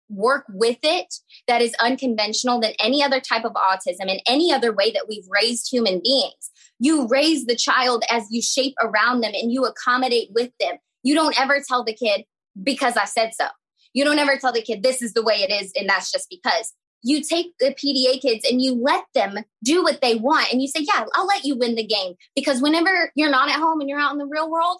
work 0.09 0.45
with 0.49 0.77
it 0.83 1.13
that 1.47 1.61
is 1.61 1.75
unconventional 1.81 2.61
than 2.61 2.71
any 2.79 3.03
other 3.03 3.19
type 3.19 3.43
of 3.43 3.53
autism 3.53 4.09
and 4.09 4.21
any 4.27 4.53
other 4.53 4.73
way 4.73 4.91
that 4.91 5.05
we've 5.09 5.25
raised 5.29 5.67
human 5.69 5.99
beings. 6.01 6.51
You 6.79 7.07
raise 7.07 7.45
the 7.45 7.55
child 7.55 8.03
as 8.09 8.23
you 8.29 8.41
shape 8.41 8.75
around 8.81 9.21
them 9.21 9.33
and 9.33 9.51
you 9.51 9.65
accommodate 9.65 10.29
with 10.33 10.51
them. 10.59 10.77
You 11.03 11.15
don't 11.15 11.39
ever 11.39 11.61
tell 11.67 11.83
the 11.83 11.93
kid, 11.93 12.23
because 12.61 12.97
I 12.97 13.05
said 13.05 13.31
so. 13.33 13.47
You 13.93 14.03
don't 14.03 14.19
ever 14.19 14.37
tell 14.37 14.53
the 14.53 14.61
kid, 14.61 14.83
this 14.83 15.01
is 15.01 15.13
the 15.13 15.23
way 15.23 15.35
it 15.35 15.51
is, 15.51 15.71
and 15.75 15.89
that's 15.89 16.11
just 16.11 16.27
because 16.29 16.73
you 17.03 17.21
take 17.21 17.57
the 17.59 17.73
PDA 17.73 18.21
kids 18.21 18.45
and 18.49 18.61
you 18.61 18.73
let 18.73 19.05
them 19.13 19.39
do 19.63 19.83
what 19.83 20.01
they 20.01 20.15
want. 20.15 20.51
And 20.51 20.61
you 20.61 20.67
say, 20.67 20.81
Yeah, 20.81 21.05
I'll 21.13 21.27
let 21.27 21.45
you 21.45 21.55
win 21.55 21.75
the 21.75 21.85
game. 21.85 22.15
Because 22.35 22.61
whenever 22.61 23.11
you're 23.15 23.29
not 23.29 23.49
at 23.49 23.59
home 23.59 23.79
and 23.79 23.89
you're 23.89 23.99
out 23.99 24.11
in 24.11 24.17
the 24.17 24.25
real 24.25 24.49
world, 24.49 24.79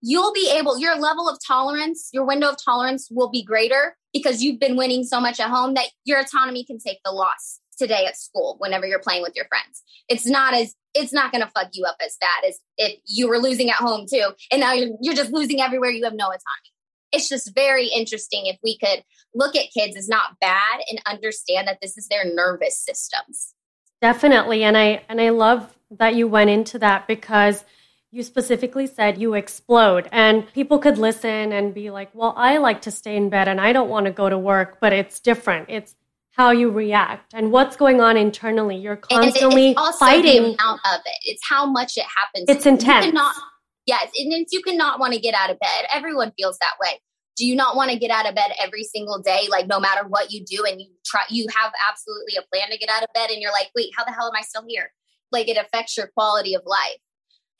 you'll 0.00 0.32
be 0.32 0.52
able, 0.54 0.78
your 0.78 0.96
level 0.96 1.28
of 1.28 1.38
tolerance, 1.46 2.10
your 2.12 2.26
window 2.26 2.50
of 2.50 2.56
tolerance 2.62 3.08
will 3.10 3.30
be 3.30 3.42
greater 3.42 3.96
because 4.12 4.42
you've 4.42 4.60
been 4.60 4.76
winning 4.76 5.02
so 5.02 5.20
much 5.20 5.40
at 5.40 5.48
home 5.48 5.74
that 5.74 5.86
your 6.04 6.20
autonomy 6.20 6.64
can 6.64 6.78
take 6.78 6.98
the 7.04 7.10
loss 7.10 7.60
today 7.78 8.04
at 8.06 8.16
school 8.16 8.56
whenever 8.58 8.86
you're 8.86 9.00
playing 9.00 9.22
with 9.22 9.34
your 9.34 9.46
friends. 9.46 9.82
It's 10.08 10.26
not 10.26 10.54
as 10.54 10.74
it's 10.94 11.12
not 11.12 11.32
going 11.32 11.42
to 11.42 11.50
fuck 11.50 11.70
you 11.72 11.84
up 11.84 11.96
as 12.04 12.16
bad 12.20 12.48
as 12.48 12.60
if 12.78 13.00
you 13.06 13.28
were 13.28 13.38
losing 13.38 13.68
at 13.68 13.76
home 13.76 14.06
too, 14.08 14.30
and 14.52 14.60
now 14.60 14.72
you're, 14.72 14.90
you're 15.00 15.14
just 15.14 15.32
losing 15.32 15.60
everywhere. 15.60 15.90
You 15.90 16.04
have 16.04 16.14
no 16.14 16.26
autonomy 16.26 16.73
it's 17.14 17.28
just 17.28 17.54
very 17.54 17.86
interesting 17.88 18.46
if 18.46 18.58
we 18.62 18.76
could 18.78 19.04
look 19.34 19.56
at 19.56 19.72
kids 19.72 19.96
as 19.96 20.08
not 20.08 20.38
bad 20.40 20.80
and 20.90 21.00
understand 21.06 21.68
that 21.68 21.78
this 21.80 21.96
is 21.96 22.08
their 22.08 22.24
nervous 22.24 22.78
systems. 22.78 23.54
Definitely. 24.00 24.64
And 24.64 24.76
I 24.76 25.02
and 25.08 25.20
I 25.20 25.30
love 25.30 25.74
that 25.90 26.14
you 26.14 26.28
went 26.28 26.50
into 26.50 26.78
that 26.80 27.06
because 27.06 27.64
you 28.10 28.22
specifically 28.22 28.86
said 28.86 29.18
you 29.18 29.34
explode 29.34 30.08
and 30.12 30.52
people 30.52 30.78
could 30.78 30.98
listen 30.98 31.52
and 31.52 31.74
be 31.74 31.90
like, 31.90 32.10
"Well, 32.14 32.34
I 32.36 32.58
like 32.58 32.82
to 32.82 32.90
stay 32.90 33.16
in 33.16 33.28
bed 33.30 33.48
and 33.48 33.60
I 33.60 33.72
don't 33.72 33.88
want 33.88 34.06
to 34.06 34.12
go 34.12 34.28
to 34.28 34.38
work," 34.38 34.78
but 34.80 34.92
it's 34.92 35.20
different. 35.20 35.70
It's 35.70 35.94
how 36.36 36.50
you 36.50 36.70
react 36.70 37.32
and 37.32 37.52
what's 37.52 37.76
going 37.76 38.00
on 38.00 38.16
internally. 38.16 38.76
You're 38.76 38.96
constantly 38.96 39.70
it's 39.70 39.78
also 39.78 39.98
fighting. 40.04 40.42
The 40.42 40.54
amount 40.54 40.80
of 40.92 41.00
it. 41.06 41.18
It's 41.22 41.42
how 41.48 41.64
much 41.66 41.96
it 41.96 42.04
happens. 42.04 42.46
It's 42.48 42.66
intense. 42.66 43.06
You 43.06 43.12
cannot, 43.12 43.34
Yes, 43.86 44.10
and 44.16 44.46
you 44.50 44.62
cannot 44.62 44.98
want 44.98 45.12
to 45.12 45.20
get 45.20 45.34
out 45.34 45.50
of 45.50 45.58
bed. 45.58 45.84
Everyone 45.92 46.32
feels 46.38 46.58
that 46.58 46.74
way. 46.80 47.00
Do 47.36 47.46
you 47.46 47.56
not 47.56 47.76
want 47.76 47.90
to 47.90 47.98
get 47.98 48.10
out 48.10 48.28
of 48.28 48.34
bed 48.34 48.52
every 48.60 48.84
single 48.84 49.20
day, 49.20 49.42
like 49.50 49.66
no 49.66 49.80
matter 49.80 50.06
what 50.06 50.30
you 50.30 50.44
do, 50.44 50.64
and 50.64 50.80
you 50.80 50.88
try, 51.04 51.22
you 51.28 51.46
have 51.54 51.72
absolutely 51.90 52.36
a 52.36 52.42
plan 52.52 52.70
to 52.70 52.78
get 52.78 52.88
out 52.88 53.02
of 53.02 53.08
bed, 53.14 53.30
and 53.30 53.42
you're 53.42 53.52
like, 53.52 53.70
wait, 53.74 53.90
how 53.96 54.04
the 54.04 54.12
hell 54.12 54.28
am 54.28 54.38
I 54.38 54.42
still 54.42 54.64
here? 54.66 54.92
Like 55.32 55.48
it 55.48 55.56
affects 55.56 55.96
your 55.96 56.06
quality 56.08 56.54
of 56.54 56.62
life. 56.64 56.98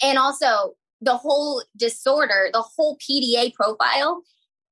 And 0.03 0.19
also, 0.19 0.75
the 1.01 1.17
whole 1.17 1.63
disorder, 1.77 2.49
the 2.53 2.63
whole 2.63 2.97
PDA 2.99 3.53
profile, 3.55 4.23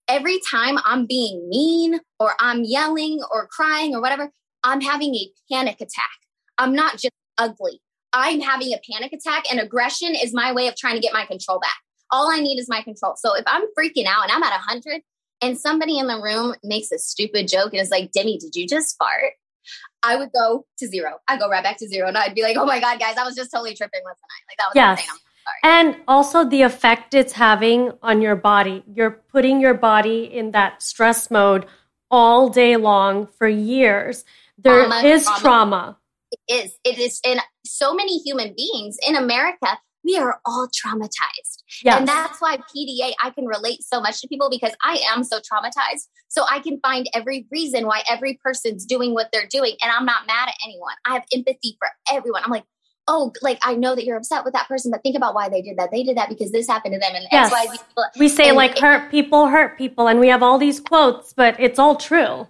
every 0.09 0.41
time 0.51 0.79
I'm 0.85 1.07
being 1.07 1.49
mean 1.49 2.01
or 2.19 2.33
I'm 2.41 2.65
yelling 2.65 3.21
or 3.31 3.49
crying 3.49 3.95
or 3.95 4.01
whatever, 4.01 4.31
I'm 4.65 4.81
having 4.81 5.15
a 5.15 5.31
panic 5.51 5.81
attack. 5.81 6.11
I'm 6.59 6.75
not 6.75 6.93
just 6.95 7.13
ugly. 7.39 7.81
I'm 8.13 8.41
having 8.41 8.73
a 8.73 8.81
panic 8.91 9.13
attack, 9.13 9.45
and 9.51 9.61
aggression 9.61 10.15
is 10.15 10.35
my 10.35 10.53
way 10.53 10.69
of 10.69 10.77
trying 10.77 10.95
to 10.95 11.01
get 11.01 11.13
my 11.13 11.25
control 11.27 11.59
back. 11.61 11.77
All 12.11 12.31
I 12.31 12.41
need 12.41 12.59
is 12.59 12.69
my 12.69 12.83
control. 12.83 13.15
So 13.17 13.35
if 13.35 13.45
I'm 13.47 13.63
freaking 13.79 14.07
out 14.07 14.25
and 14.25 14.33
I'm 14.33 14.43
at 14.43 14.51
100 14.51 15.01
and 15.41 15.59
somebody 15.59 15.99
in 15.99 16.07
the 16.07 16.21
room 16.21 16.55
makes 16.63 16.93
a 16.93 16.99
stupid 16.99 17.49
joke 17.49 17.73
and 17.73 17.81
is 17.81 17.91
like, 17.91 18.13
Demi, 18.13 18.39
did 18.39 18.55
you 18.55 18.67
just 18.67 18.97
fart? 18.99 19.33
I 20.03 20.17
would 20.17 20.31
go 20.33 20.67
to 20.79 20.87
zero. 20.87 21.19
I'd 21.29 21.41
go 21.41 21.49
right 21.49 21.63
back 21.63 21.79
to 21.79 21.89
zero. 21.89 22.09
And 22.09 22.19
I'd 22.19 22.35
be 22.35 22.43
like, 22.43 22.57
oh 22.57 22.67
my 22.67 22.81
God, 22.81 22.99
guys, 22.99 23.17
I 23.17 23.25
was 23.25 23.35
just 23.35 23.51
totally 23.51 23.75
tripping 23.75 24.03
last 24.05 24.19
night. 24.21 24.51
Like 24.51 24.59
that 24.59 24.67
was 24.67 24.75
yes. 24.75 25.01
insane. 25.01 25.21
And 25.65 25.97
also 26.07 26.45
the 26.45 26.63
effect 26.63 27.15
it's 27.15 27.33
having 27.33 27.93
on 28.03 28.21
your 28.23 28.37
body. 28.37 28.85
You're 28.93 29.11
putting 29.11 29.61
your 29.61 29.75
body 29.75 30.25
in 30.25 30.53
that 30.53 30.83
stress 30.83 31.31
mode 31.31 31.67
all 32.11 32.49
day 32.49 32.77
long 32.77 33.27
for 33.27 33.49
years. 33.49 34.25
There 34.59 34.87
trauma, 34.87 35.09
is 35.09 35.25
trauma. 35.25 35.41
trauma. 35.41 35.99
It 36.33 36.41
is. 36.53 36.79
It 36.85 36.99
is. 36.99 37.21
And 37.25 37.41
so 37.65 37.95
many 37.95 38.19
human 38.19 38.55
beings 38.57 38.97
in 39.07 39.17
America, 39.17 39.79
we 40.05 40.17
are 40.17 40.41
all 40.45 40.69
traumatized. 40.69 41.63
Yes. 41.85 41.99
And 41.99 42.09
that's 42.09 42.41
why 42.41 42.57
PDA, 42.57 43.13
I 43.23 43.31
can 43.31 43.47
relate 43.47 43.83
so 43.83 44.01
much 44.01 44.21
to 44.21 44.29
people 44.29 44.51
because 44.51 44.73
I 44.83 45.01
am 45.11 45.23
so 45.25 45.39
traumatized. 45.39 46.09
So 46.29 46.45
I 46.51 46.61
can 46.61 46.81
find 46.81 47.09
every 47.15 47.47
reason 47.53 47.87
why 47.87 48.03
every 48.11 48.39
person's 48.43 48.85
doing 48.85 49.15
what 49.15 49.29
they're 49.33 49.47
doing. 49.47 49.77
And 49.83 49.93
I'm 49.93 50.05
not 50.05 50.27
mad 50.27 50.49
at 50.49 50.55
anyone. 50.65 50.95
I 51.07 51.15
have 51.15 51.25
empathy 51.33 51.77
for 51.79 51.89
everyone. 52.11 52.43
I'm 52.45 52.51
like, 52.51 52.65
oh, 53.09 53.33
like 53.43 53.59
I 53.63 53.75
know 53.75 53.95
that 53.95 54.05
you're 54.05 54.17
upset 54.17 54.45
with 54.45 54.55
that 54.55 54.69
person, 54.69 54.91
but 54.91 55.03
think 55.03 55.17
about 55.17 55.35
why 55.35 55.49
they 55.49 55.63
did 55.63 55.77
that. 55.77 55.91
They 55.91 56.03
did 56.03 56.17
that 56.17 56.29
because 56.29 56.53
this 56.53 56.67
happened 56.67 56.95
to 56.95 56.99
them. 56.99 57.15
And 57.15 57.27
yes. 57.31 57.53
X, 57.53 57.69
y, 57.69 57.77
Z. 57.77 58.19
We 58.19 58.29
say 58.29 58.49
and 58.49 58.57
like 58.57 58.73
it, 58.73 58.81
hurt 58.81 59.11
people 59.11 59.49
hurt 59.49 59.79
people. 59.79 60.09
And 60.09 60.21
we 60.21 60.29
have 60.29 60.43
all 60.43 60.59
these 60.59 60.81
quotes, 60.81 61.33
but 61.33 61.59
it's 61.61 61.79
all 61.79 61.97
true. 61.97 62.49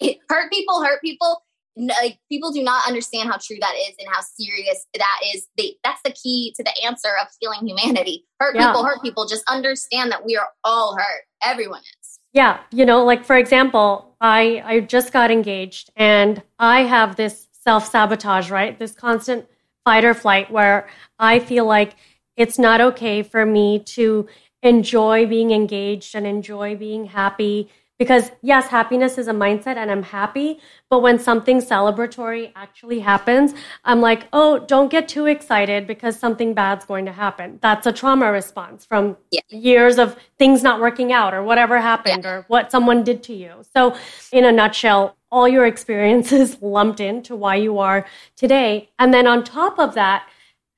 It, 0.00 0.18
hurt 0.28 0.50
people 0.50 0.84
hurt 0.84 1.00
people 1.00 1.42
like 1.76 2.18
people 2.30 2.52
do 2.52 2.62
not 2.62 2.86
understand 2.86 3.28
how 3.28 3.36
true 3.36 3.56
that 3.60 3.74
is 3.88 3.94
and 3.98 4.08
how 4.10 4.20
serious 4.20 4.86
that 4.94 5.20
is. 5.34 5.46
They, 5.58 5.76
that's 5.84 6.00
the 6.04 6.12
key 6.12 6.54
to 6.56 6.64
the 6.64 6.72
answer 6.84 7.10
of 7.20 7.28
healing 7.40 7.66
humanity. 7.66 8.24
Hurt 8.40 8.56
yeah. 8.56 8.68
people, 8.68 8.84
hurt 8.84 9.02
people. 9.02 9.26
Just 9.26 9.44
understand 9.48 10.10
that 10.12 10.24
we 10.24 10.36
are 10.36 10.48
all 10.64 10.96
hurt. 10.96 11.24
Everyone 11.42 11.80
is. 12.00 12.18
Yeah, 12.32 12.60
you 12.70 12.84
know, 12.84 13.04
like 13.04 13.24
for 13.24 13.36
example, 13.36 14.14
I 14.20 14.62
I 14.64 14.80
just 14.80 15.12
got 15.12 15.30
engaged 15.30 15.90
and 15.96 16.42
I 16.58 16.82
have 16.82 17.16
this 17.16 17.48
self 17.52 17.90
sabotage, 17.90 18.50
right? 18.50 18.78
This 18.78 18.92
constant 18.92 19.46
fight 19.84 20.04
or 20.04 20.14
flight 20.14 20.50
where 20.50 20.88
I 21.18 21.38
feel 21.38 21.64
like 21.64 21.96
it's 22.36 22.58
not 22.58 22.80
okay 22.80 23.22
for 23.22 23.46
me 23.46 23.78
to 23.80 24.26
enjoy 24.62 25.26
being 25.26 25.50
engaged 25.50 26.14
and 26.14 26.26
enjoy 26.26 26.76
being 26.76 27.06
happy 27.06 27.70
Because 27.98 28.30
yes, 28.42 28.66
happiness 28.66 29.16
is 29.16 29.26
a 29.26 29.32
mindset 29.32 29.76
and 29.76 29.90
I'm 29.90 30.02
happy. 30.02 30.60
But 30.90 31.00
when 31.00 31.18
something 31.18 31.60
celebratory 31.60 32.52
actually 32.54 33.00
happens, 33.00 33.54
I'm 33.84 34.00
like, 34.00 34.28
oh, 34.32 34.58
don't 34.58 34.90
get 34.90 35.08
too 35.08 35.26
excited 35.26 35.86
because 35.86 36.18
something 36.18 36.52
bad's 36.52 36.84
going 36.84 37.06
to 37.06 37.12
happen. 37.12 37.58
That's 37.62 37.86
a 37.86 37.92
trauma 37.92 38.30
response 38.30 38.84
from 38.84 39.16
Yeah. 39.30 39.40
years 39.48 39.98
of 39.98 40.16
things 40.38 40.62
not 40.62 40.80
working 40.80 41.10
out 41.12 41.32
or 41.32 41.42
whatever 41.42 41.80
happened 41.80 42.26
or 42.26 42.44
what 42.48 42.70
someone 42.70 43.02
did 43.02 43.22
to 43.24 43.34
you. 43.34 43.62
So, 43.74 43.96
in 44.30 44.44
a 44.44 44.52
nutshell, 44.52 45.16
all 45.32 45.48
your 45.48 45.66
experiences 45.66 46.58
lumped 46.60 47.00
into 47.00 47.34
why 47.34 47.56
you 47.56 47.78
are 47.78 48.06
today. 48.36 48.90
And 48.98 49.12
then 49.14 49.26
on 49.26 49.42
top 49.42 49.78
of 49.78 49.94
that, 49.94 50.28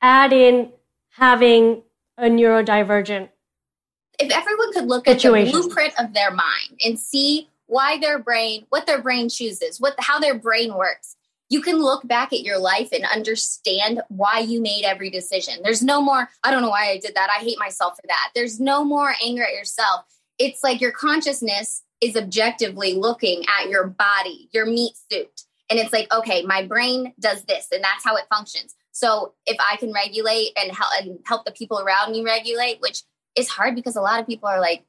add 0.01 0.33
in 0.33 0.73
having 1.11 1.83
a 2.17 2.25
neurodivergent 2.25 3.29
if 4.19 4.33
everyone 4.33 4.73
could 4.73 4.87
look 4.87 5.07
at 5.07 5.21
the 5.21 5.49
blueprint 5.51 5.93
of 5.99 6.13
their 6.13 6.31
mind 6.31 6.81
and 6.85 6.99
see 6.99 7.49
why 7.67 7.99
their 7.99 8.19
brain, 8.19 8.67
what 8.71 8.87
their 8.87 9.01
brain 9.01 9.29
chooses, 9.29 9.81
what 9.81 9.95
how 9.99 10.19
their 10.19 10.39
brain 10.39 10.75
works, 10.75 11.17
you 11.51 11.63
can 11.63 11.79
look 11.79 12.07
back 12.07 12.33
at 12.33 12.41
your 12.41 12.59
life 12.59 12.91
and 12.93 13.05
understand 13.05 14.03
why 14.09 14.41
you 14.41 14.61
made 14.61 14.85
every 14.85 15.11
decision. 15.11 15.55
There's 15.63 15.83
no 15.83 16.03
more, 16.03 16.29
I 16.43 16.51
don't 16.51 16.63
know 16.63 16.69
why 16.69 16.91
I 16.91 16.99
did 16.99 17.15
that. 17.15 17.31
I 17.35 17.43
hate 17.43 17.59
myself 17.59 17.97
for 17.97 18.07
that. 18.09 18.31
There's 18.35 18.61
no 18.61 18.85
more 18.85 19.15
anger 19.25 19.45
at 19.45 19.53
yourself. 19.53 20.05
It's 20.39 20.63
like 20.63 20.81
your 20.81 20.93
consciousness 20.93 21.83
is 22.01 22.17
objectively 22.17 22.95
looking 22.95 23.45
at 23.61 23.69
your 23.71 23.87
body, 23.87 24.49
your 24.53 24.67
meat 24.67 24.93
suit. 25.11 25.43
And 25.71 25.79
it's 25.79 25.93
like, 25.93 26.13
okay, 26.13 26.43
my 26.45 26.65
brain 26.65 27.15
does 27.19 27.45
this 27.45 27.69
and 27.73 27.83
that's 27.83 28.05
how 28.05 28.17
it 28.17 28.25
functions. 28.33 28.75
So 28.93 29.35
if 29.47 29.57
I 29.61 29.77
can 29.77 29.93
regulate 29.93 30.51
and 30.57 30.73
help 30.73 30.91
and 31.01 31.19
help 31.25 31.45
the 31.45 31.53
people 31.53 31.79
around 31.81 32.13
me 32.13 32.25
regulate, 32.25 32.81
which 32.81 33.03
is 33.39 33.49
hard 33.49 33.75
because 33.75 33.97
a 33.97 34.01
lot 34.01 34.21
of 34.21 34.27
people 34.27 34.49
are 34.49 34.61
like, 34.61 34.85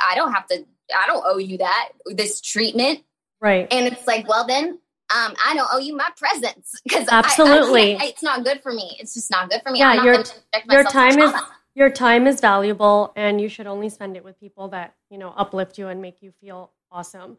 I 0.00 0.14
don't 0.14 0.32
have 0.32 0.46
to, 0.48 0.64
I 0.94 1.06
don't 1.06 1.22
owe 1.24 1.38
you 1.38 1.58
that, 1.58 1.88
this 2.06 2.40
treatment. 2.40 3.02
right. 3.40 3.66
And 3.70 3.86
it's 3.86 4.06
like, 4.06 4.28
well, 4.28 4.46
then 4.46 4.78
um, 5.14 5.34
I 5.44 5.54
don't 5.54 5.68
owe 5.72 5.78
you 5.78 5.96
my 5.96 6.08
presence 6.16 6.80
because 6.84 7.08
Absolutely. 7.08 7.92
it's 8.00 8.22
not 8.22 8.44
good 8.44 8.60
for 8.62 8.72
me. 8.72 8.96
It's 8.98 9.14
just 9.14 9.30
not 9.30 9.50
good 9.50 9.62
for 9.62 9.70
me. 9.70 9.78
Yeah, 9.78 9.90
I'm 9.90 9.96
not 9.96 10.04
your- 10.04 10.82
your 10.82 10.84
time 10.84 11.18
is 11.18 11.32
your 11.76 11.90
time 11.90 12.26
is 12.26 12.40
valuable 12.40 13.12
and 13.14 13.40
you 13.40 13.48
should 13.48 13.66
only 13.66 13.88
spend 13.90 14.16
it 14.16 14.24
with 14.24 14.40
people 14.40 14.68
that 14.68 14.94
you 15.10 15.18
know 15.18 15.32
uplift 15.36 15.78
you 15.78 15.86
and 15.88 16.02
make 16.02 16.22
you 16.22 16.32
feel 16.40 16.72
awesome 16.90 17.36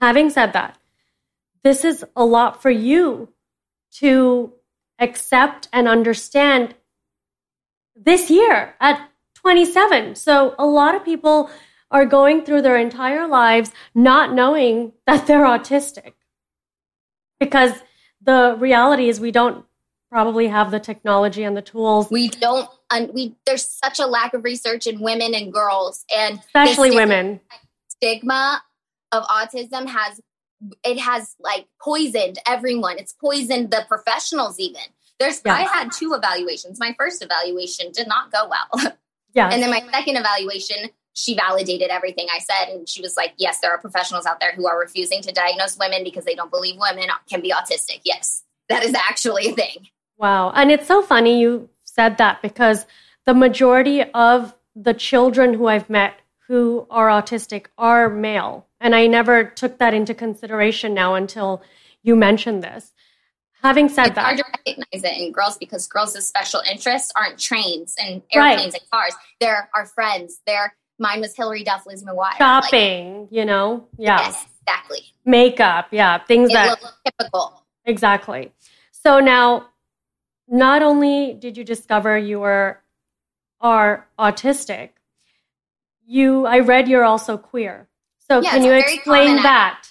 having 0.00 0.30
said 0.30 0.52
that 0.52 0.78
this 1.64 1.84
is 1.84 2.04
a 2.14 2.24
lot 2.24 2.62
for 2.62 2.70
you 2.70 3.28
to 3.90 4.52
accept 4.98 5.68
and 5.72 5.88
understand 5.88 6.74
this 7.96 8.30
year 8.30 8.74
at 8.80 9.09
27 9.40 10.14
so 10.14 10.54
a 10.58 10.66
lot 10.66 10.94
of 10.94 11.04
people 11.04 11.50
are 11.90 12.06
going 12.06 12.44
through 12.44 12.62
their 12.62 12.76
entire 12.76 13.26
lives 13.26 13.72
not 13.94 14.32
knowing 14.32 14.92
that 15.06 15.26
they're 15.26 15.44
autistic. 15.44 16.12
Because 17.38 17.72
the 18.22 18.56
reality 18.58 19.08
is 19.08 19.18
we 19.18 19.30
don't 19.30 19.64
probably 20.10 20.48
have 20.48 20.70
the 20.70 20.80
technology 20.80 21.42
and 21.42 21.56
the 21.56 21.62
tools. 21.62 22.10
We 22.10 22.28
don't 22.28 22.68
we 23.12 23.34
there's 23.46 23.66
such 23.66 23.98
a 23.98 24.06
lack 24.06 24.34
of 24.34 24.44
research 24.44 24.86
in 24.86 25.00
women 25.00 25.34
and 25.34 25.52
girls 25.52 26.04
and 26.14 26.38
especially 26.38 26.90
stigma- 26.90 27.00
women. 27.00 27.40
stigma 27.88 28.62
of 29.12 29.24
autism 29.24 29.88
has 29.88 30.20
it 30.84 30.98
has 30.98 31.34
like 31.40 31.66
poisoned 31.80 32.38
everyone. 32.46 32.98
It's 32.98 33.14
poisoned 33.14 33.70
the 33.70 33.84
professionals 33.88 34.60
even. 34.60 34.82
There's 35.18 35.40
i 35.46 35.62
had 35.62 35.90
two 35.92 36.12
evaluations. 36.14 36.78
My 36.78 36.94
first 36.98 37.22
evaluation 37.22 37.90
did 37.92 38.06
not 38.06 38.30
go 38.30 38.48
well 38.48 38.96
Yes. 39.32 39.52
and 39.52 39.62
then 39.62 39.70
my 39.70 39.82
second 39.92 40.16
evaluation 40.16 40.90
she 41.12 41.34
validated 41.34 41.90
everything 41.90 42.26
i 42.34 42.38
said 42.38 42.72
and 42.72 42.88
she 42.88 43.00
was 43.02 43.16
like 43.16 43.32
yes 43.36 43.58
there 43.60 43.70
are 43.70 43.78
professionals 43.78 44.26
out 44.26 44.40
there 44.40 44.52
who 44.54 44.66
are 44.66 44.78
refusing 44.78 45.22
to 45.22 45.32
diagnose 45.32 45.78
women 45.78 46.04
because 46.04 46.24
they 46.24 46.34
don't 46.34 46.50
believe 46.50 46.76
women 46.78 47.08
can 47.28 47.40
be 47.40 47.52
autistic 47.52 48.00
yes 48.04 48.42
that 48.68 48.84
is 48.84 48.94
actually 48.94 49.48
a 49.48 49.52
thing 49.52 49.88
wow. 50.20 50.52
And 50.54 50.70
it's 50.70 50.86
so 50.86 51.02
funny 51.02 51.40
you 51.40 51.68
said 51.82 52.18
that 52.18 52.40
because 52.42 52.86
the 53.26 53.34
majority 53.34 54.04
of 54.04 54.54
the 54.76 54.94
children 54.94 55.54
who 55.54 55.66
I've 55.66 55.90
met 55.90 56.20
who 56.46 56.86
are 56.90 57.08
autistic 57.08 57.66
are 57.78 58.08
male. 58.08 58.66
And 58.80 58.94
I 58.94 59.06
never 59.06 59.44
took 59.44 59.78
that 59.78 59.94
into 59.94 60.14
consideration 60.14 60.94
now 60.94 61.14
until 61.14 61.62
you 62.02 62.16
mentioned 62.16 62.62
this. 62.62 62.92
Having 63.62 63.88
said 63.90 64.14
that, 64.14 64.16
it's 64.16 64.18
hard 64.18 64.36
to 64.38 64.44
recognize 64.56 65.04
it 65.04 65.18
in 65.22 65.32
girls 65.32 65.58
because 65.58 65.86
girls 65.86 66.14
with 66.14 66.24
special 66.24 66.62
interests 66.70 67.12
aren't 67.14 67.38
trains 67.38 67.94
and 67.98 68.22
Right. 68.34 68.52
airplanes 68.52 68.74
and 68.74 68.82
cars. 68.90 69.14
They're 69.38 69.68
our 69.74 69.86
friends. 69.86 70.40
They're 70.46 70.74
mine 70.98 71.20
was 71.20 71.34
Hilary 71.34 71.64
Duff, 71.64 71.86
Lizzie 71.86 72.04
McGuire. 72.04 72.16
Like, 72.16 72.38
shopping, 72.38 73.28
you 73.30 73.44
know, 73.44 73.86
yeah, 73.98 74.20
yes, 74.20 74.46
exactly. 74.62 75.00
makeup, 75.24 75.88
yeah, 75.90 76.18
things 76.18 76.50
It 76.50 76.54
that 76.54 76.78
typical. 77.04 77.64
Exactly. 77.86 78.52
So 78.92 79.18
now, 79.20 79.68
not 80.46 80.82
only 80.82 81.34
did 81.34 81.56
you 81.56 81.64
discover 81.64 82.16
you 82.18 82.40
were 82.40 82.80
are 83.60 84.06
autistic, 84.18 84.90
you 86.06 86.46
I 86.46 86.60
read 86.60 86.88
you're 86.88 87.04
also 87.04 87.36
queer. 87.36 87.88
So 88.28 88.40
Yeah, 88.40 88.50
can 88.50 88.64
you 88.64 88.72
explain 88.72 89.36
that? 89.36 89.90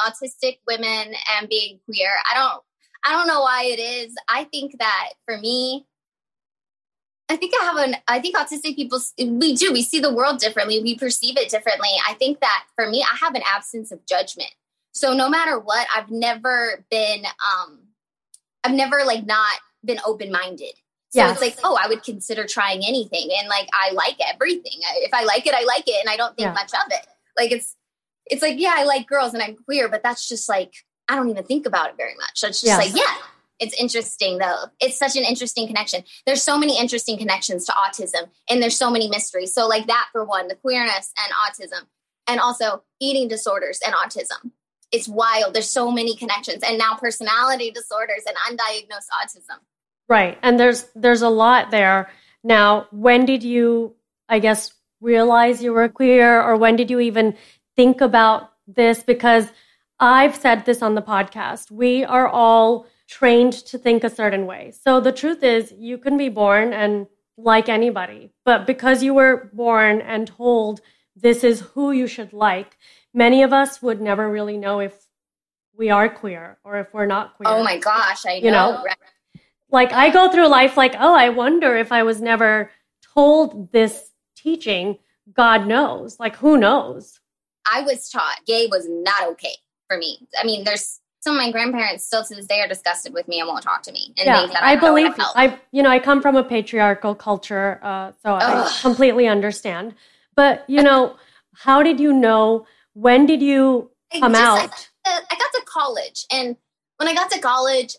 Autistic 0.00 0.58
women 0.66 1.14
and 1.38 1.48
being 1.48 1.80
queer. 1.86 2.10
I 2.30 2.34
don't 2.34 2.62
I 3.04 3.12
don't 3.12 3.26
know 3.26 3.40
why 3.40 3.64
it 3.64 3.78
is. 3.80 4.14
I 4.28 4.44
think 4.44 4.78
that 4.78 5.10
for 5.26 5.38
me, 5.38 5.86
I 7.28 7.36
think 7.36 7.52
I 7.60 7.64
have 7.64 7.76
an 7.76 7.96
I 8.08 8.20
think 8.20 8.36
autistic 8.36 8.74
people 8.76 9.00
we 9.18 9.54
do. 9.54 9.72
We 9.72 9.82
see 9.82 10.00
the 10.00 10.12
world 10.12 10.38
differently. 10.40 10.82
We 10.82 10.96
perceive 10.96 11.36
it 11.36 11.48
differently. 11.48 11.90
I 12.06 12.14
think 12.14 12.40
that 12.40 12.64
for 12.74 12.88
me, 12.88 13.02
I 13.02 13.16
have 13.16 13.34
an 13.34 13.42
absence 13.46 13.92
of 13.92 14.04
judgment. 14.06 14.50
So 14.92 15.14
no 15.14 15.28
matter 15.28 15.58
what, 15.58 15.86
I've 15.96 16.10
never 16.10 16.84
been 16.90 17.24
um 17.24 17.80
I've 18.64 18.74
never 18.74 19.04
like 19.04 19.24
not 19.26 19.58
been 19.84 20.00
open-minded. 20.04 20.74
So 21.12 21.20
Yes. 21.20 21.32
it's 21.32 21.40
like, 21.40 21.56
oh, 21.64 21.78
I 21.80 21.88
would 21.88 22.02
consider 22.02 22.44
trying 22.46 22.84
anything 22.86 23.30
and 23.38 23.48
like 23.48 23.68
I 23.72 23.92
like 23.92 24.16
everything. 24.32 24.80
If 24.96 25.14
I 25.14 25.24
like 25.24 25.46
it, 25.46 25.54
I 25.54 25.64
like 25.64 25.84
it 25.86 26.00
and 26.00 26.10
I 26.10 26.16
don't 26.16 26.36
think 26.36 26.46
Yeah. 26.46 26.52
much 26.52 26.72
of 26.74 26.90
it. 26.90 27.06
Like 27.38 27.52
it's 27.52 27.76
it's 28.26 28.42
like, 28.42 28.58
yeah, 28.58 28.74
I 28.76 28.84
like 28.84 29.08
girls 29.08 29.34
and 29.34 29.42
I'm 29.42 29.56
queer, 29.56 29.88
but 29.88 30.02
that's 30.02 30.28
just 30.28 30.48
like 30.48 30.72
I 31.10 31.16
don't 31.16 31.28
even 31.28 31.44
think 31.44 31.66
about 31.66 31.90
it 31.90 31.96
very 31.96 32.14
much. 32.14 32.42
It's 32.44 32.60
just 32.60 32.64
Yes. 32.64 32.78
like, 32.78 32.96
yeah, 32.96 33.16
it's 33.58 33.74
interesting 33.78 34.38
though. 34.38 34.66
It's 34.80 34.96
such 34.96 35.16
an 35.16 35.24
interesting 35.24 35.66
connection. 35.66 36.04
There's 36.24 36.42
so 36.42 36.56
many 36.56 36.78
interesting 36.78 37.18
connections 37.18 37.66
to 37.66 37.72
autism 37.72 38.28
and 38.48 38.62
there's 38.62 38.76
so 38.76 38.90
many 38.90 39.08
mysteries. 39.08 39.52
So 39.52 39.66
like 39.66 39.88
that 39.88 40.06
for 40.12 40.24
one, 40.24 40.46
the 40.48 40.54
queerness 40.54 41.12
and 41.22 41.32
autism 41.34 41.86
and 42.28 42.38
also 42.40 42.84
eating 43.00 43.26
disorders 43.26 43.80
and 43.84 43.94
autism. 43.94 44.52
It's 44.92 45.08
wild. 45.08 45.52
There's 45.52 45.68
so 45.68 45.90
many 45.90 46.16
connections 46.16 46.62
and 46.62 46.78
now 46.78 46.94
personality 46.94 47.70
disorders 47.72 48.22
and 48.26 48.36
undiagnosed 48.48 49.08
autism. 49.20 49.58
Right. 50.08 50.38
And 50.42 50.58
there's 50.58 50.86
there's 50.94 51.22
a 51.22 51.28
lot 51.28 51.70
there. 51.72 52.08
Now, 52.44 52.86
when 52.92 53.26
did 53.26 53.42
you 53.42 53.94
I 54.28 54.38
guess 54.38 54.72
realize 55.00 55.62
you 55.62 55.72
were 55.72 55.88
queer 55.88 56.40
or 56.40 56.56
when 56.56 56.76
did 56.76 56.88
you 56.88 57.00
even 57.00 57.36
think 57.76 58.00
about 58.00 58.52
this 58.68 59.02
because 59.02 59.48
I've 60.00 60.34
said 60.34 60.64
this 60.64 60.80
on 60.80 60.94
the 60.94 61.02
podcast. 61.02 61.70
We 61.70 62.04
are 62.04 62.26
all 62.26 62.86
trained 63.06 63.52
to 63.52 63.76
think 63.76 64.02
a 64.02 64.08
certain 64.08 64.46
way. 64.46 64.72
So 64.72 64.98
the 64.98 65.12
truth 65.12 65.42
is 65.42 65.74
you 65.76 65.98
can 65.98 66.16
be 66.16 66.30
born 66.30 66.72
and 66.72 67.06
like 67.36 67.68
anybody, 67.68 68.32
but 68.44 68.66
because 68.66 69.02
you 69.02 69.12
were 69.12 69.50
born 69.52 70.00
and 70.00 70.26
told 70.26 70.80
this 71.14 71.44
is 71.44 71.60
who 71.60 71.92
you 71.92 72.06
should 72.06 72.32
like, 72.32 72.78
many 73.12 73.42
of 73.42 73.52
us 73.52 73.82
would 73.82 74.00
never 74.00 74.30
really 74.30 74.56
know 74.56 74.80
if 74.80 74.94
we 75.76 75.90
are 75.90 76.08
queer 76.08 76.58
or 76.64 76.78
if 76.78 76.94
we're 76.94 77.06
not 77.06 77.36
queer. 77.36 77.48
Oh 77.50 77.62
my 77.62 77.78
gosh, 77.78 78.24
I 78.26 78.40
know. 78.40 78.46
You 78.46 78.50
know, 78.52 78.84
like 79.70 79.92
I 79.92 80.08
go 80.10 80.30
through 80.30 80.48
life 80.48 80.78
like, 80.78 80.94
oh, 80.98 81.14
I 81.14 81.28
wonder 81.28 81.76
if 81.76 81.92
I 81.92 82.04
was 82.04 82.22
never 82.22 82.70
told 83.14 83.70
this 83.72 84.12
teaching, 84.34 84.98
God 85.32 85.66
knows. 85.66 86.18
Like 86.18 86.36
who 86.36 86.56
knows? 86.56 87.20
I 87.70 87.82
was 87.82 88.08
taught 88.08 88.40
gay 88.46 88.66
was 88.66 88.86
not 88.88 89.28
okay 89.32 89.56
for 89.90 89.98
me. 89.98 90.26
I 90.40 90.44
mean, 90.46 90.62
there's 90.64 91.00
some 91.20 91.34
of 91.34 91.38
my 91.38 91.50
grandparents 91.50 92.06
still 92.06 92.22
to 92.24 92.34
this 92.34 92.46
day 92.46 92.60
are 92.60 92.68
disgusted 92.68 93.12
with 93.12 93.26
me 93.28 93.40
and 93.40 93.48
won't 93.48 93.62
talk 93.62 93.82
to 93.82 93.92
me. 93.92 94.14
And 94.16 94.26
yeah, 94.26 94.46
I 94.60 94.76
don't 94.76 94.80
believe. 94.80 95.12
I 95.18 95.58
you 95.72 95.82
know, 95.82 95.90
I 95.90 95.98
come 95.98 96.22
from 96.22 96.36
a 96.36 96.44
patriarchal 96.44 97.14
culture, 97.14 97.80
uh, 97.82 98.12
so 98.22 98.34
I 98.34 98.72
completely 98.80 99.26
understand. 99.26 99.94
But 100.36 100.64
you 100.68 100.82
know, 100.82 101.16
how 101.54 101.82
did 101.82 101.98
you 102.00 102.12
know? 102.12 102.66
When 102.94 103.26
did 103.26 103.42
you 103.42 103.90
I 104.12 104.20
come 104.20 104.32
just- 104.32 104.42
out? 104.44 104.58
I, 104.58 104.66
got 104.66 104.76
to- 104.76 105.26
I 105.34 105.38
got 105.38 105.52
to 105.54 105.62
college, 105.66 106.26
and 106.30 106.56
when 106.96 107.08
I 107.08 107.14
got 107.14 107.30
to 107.32 107.40
college, 107.40 107.96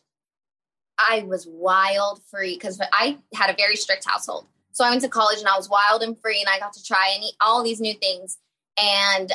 I 0.98 1.24
was 1.28 1.46
wild 1.48 2.22
free 2.32 2.56
because 2.56 2.80
I 2.94 3.18
had 3.36 3.50
a 3.50 3.56
very 3.56 3.76
strict 3.76 4.06
household. 4.06 4.46
So 4.72 4.86
I 4.86 4.90
went 4.90 5.02
to 5.02 5.10
college 5.10 5.40
and 5.40 5.48
I 5.48 5.58
was 5.58 5.70
wild 5.70 6.02
and 6.02 6.18
free, 6.20 6.40
and 6.40 6.50
I 6.50 6.58
got 6.60 6.74
to 6.74 6.84
try 6.84 7.12
and 7.14 7.24
eat 7.24 7.36
all 7.42 7.62
these 7.64 7.82
new 7.82 7.94
things. 7.94 8.38
And 8.82 9.32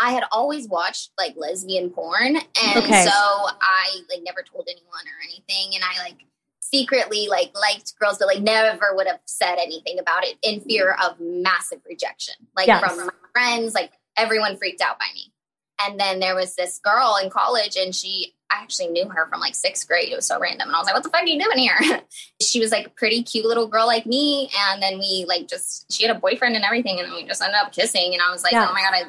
I 0.00 0.12
had 0.12 0.24
always 0.32 0.68
watched 0.68 1.10
like 1.18 1.34
lesbian 1.36 1.90
porn, 1.90 2.36
and 2.36 2.76
Okay. 2.84 3.04
so 3.04 3.10
I 3.12 3.96
like 4.10 4.22
never 4.24 4.42
told 4.42 4.66
anyone 4.70 5.04
or 5.06 5.22
anything. 5.24 5.74
And 5.74 5.84
I 5.84 6.02
like 6.02 6.16
secretly 6.60 7.28
like 7.28 7.52
liked 7.58 7.92
girls, 7.98 8.18
but 8.18 8.26
like 8.28 8.40
never 8.40 8.94
would 8.94 9.06
have 9.06 9.20
said 9.26 9.56
anything 9.56 9.98
about 9.98 10.24
it 10.24 10.38
in 10.42 10.60
fear 10.60 10.96
of 11.04 11.20
massive 11.20 11.80
rejection, 11.86 12.34
like 12.56 12.66
Yes. 12.68 12.80
from 12.82 13.06
my 13.06 13.12
friends, 13.32 13.74
like 13.74 13.92
everyone 14.16 14.56
freaked 14.56 14.80
out 14.80 14.98
by 14.98 15.06
me. 15.14 15.32
And 15.84 15.98
then 15.98 16.20
there 16.20 16.34
was 16.36 16.54
this 16.54 16.78
girl 16.78 17.16
in 17.22 17.28
college, 17.28 17.76
and 17.76 17.94
she, 17.94 18.34
I 18.50 18.62
actually 18.62 18.88
knew 18.88 19.08
her 19.08 19.26
from 19.28 19.40
like 19.40 19.54
sixth 19.54 19.88
grade. 19.88 20.10
It 20.12 20.16
was 20.16 20.26
so 20.26 20.38
random. 20.38 20.68
And 20.68 20.76
I 20.76 20.78
was 20.78 20.86
like, 20.86 20.94
what 20.94 21.02
the 21.02 21.08
fuck 21.10 21.22
are 21.22 21.26
you 21.26 21.42
doing 21.42 21.58
here? 21.58 22.00
she 22.40 22.60
was 22.60 22.70
like 22.70 22.86
a 22.86 22.90
pretty 22.90 23.22
cute 23.24 23.44
little 23.46 23.66
girl 23.66 23.86
like 23.86 24.06
me. 24.06 24.48
And 24.70 24.80
then 24.82 24.98
we 25.00 25.24
like 25.26 25.48
just, 25.48 25.90
she 25.92 26.06
had 26.06 26.14
a 26.14 26.18
boyfriend 26.20 26.54
and 26.54 26.64
everything. 26.64 27.00
And 27.00 27.08
then 27.08 27.14
we 27.16 27.24
just 27.26 27.42
ended 27.42 27.56
up 27.60 27.72
kissing. 27.72 28.12
And 28.12 28.22
I 28.22 28.30
was 28.30 28.44
like, 28.44 28.52
Yeah. 28.52 28.68
oh 28.70 28.72
my 28.72 28.80
God, 28.82 28.94
I, 28.94 29.02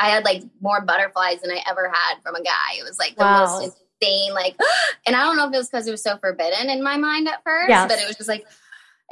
I 0.00 0.08
had 0.08 0.24
like 0.24 0.42
more 0.60 0.80
butterflies 0.80 1.40
than 1.42 1.50
I 1.50 1.62
ever 1.68 1.88
had 1.92 2.22
from 2.22 2.34
a 2.34 2.42
guy. 2.42 2.78
It 2.78 2.84
was 2.84 2.98
like 2.98 3.16
the 3.16 3.24
Wow. 3.24 3.40
most 3.60 3.74
insane, 4.00 4.32
like, 4.32 4.56
and 5.06 5.14
I 5.14 5.24
don't 5.24 5.36
know 5.36 5.46
if 5.48 5.54
it 5.54 5.58
was 5.58 5.68
because 5.68 5.86
it 5.86 5.90
was 5.90 6.02
so 6.02 6.16
forbidden 6.18 6.70
in 6.70 6.82
my 6.82 6.96
mind 6.96 7.28
at 7.28 7.42
first, 7.44 7.68
Yes. 7.68 7.86
but 7.90 7.98
it 8.00 8.06
was 8.06 8.16
just 8.16 8.28
like, 8.28 8.46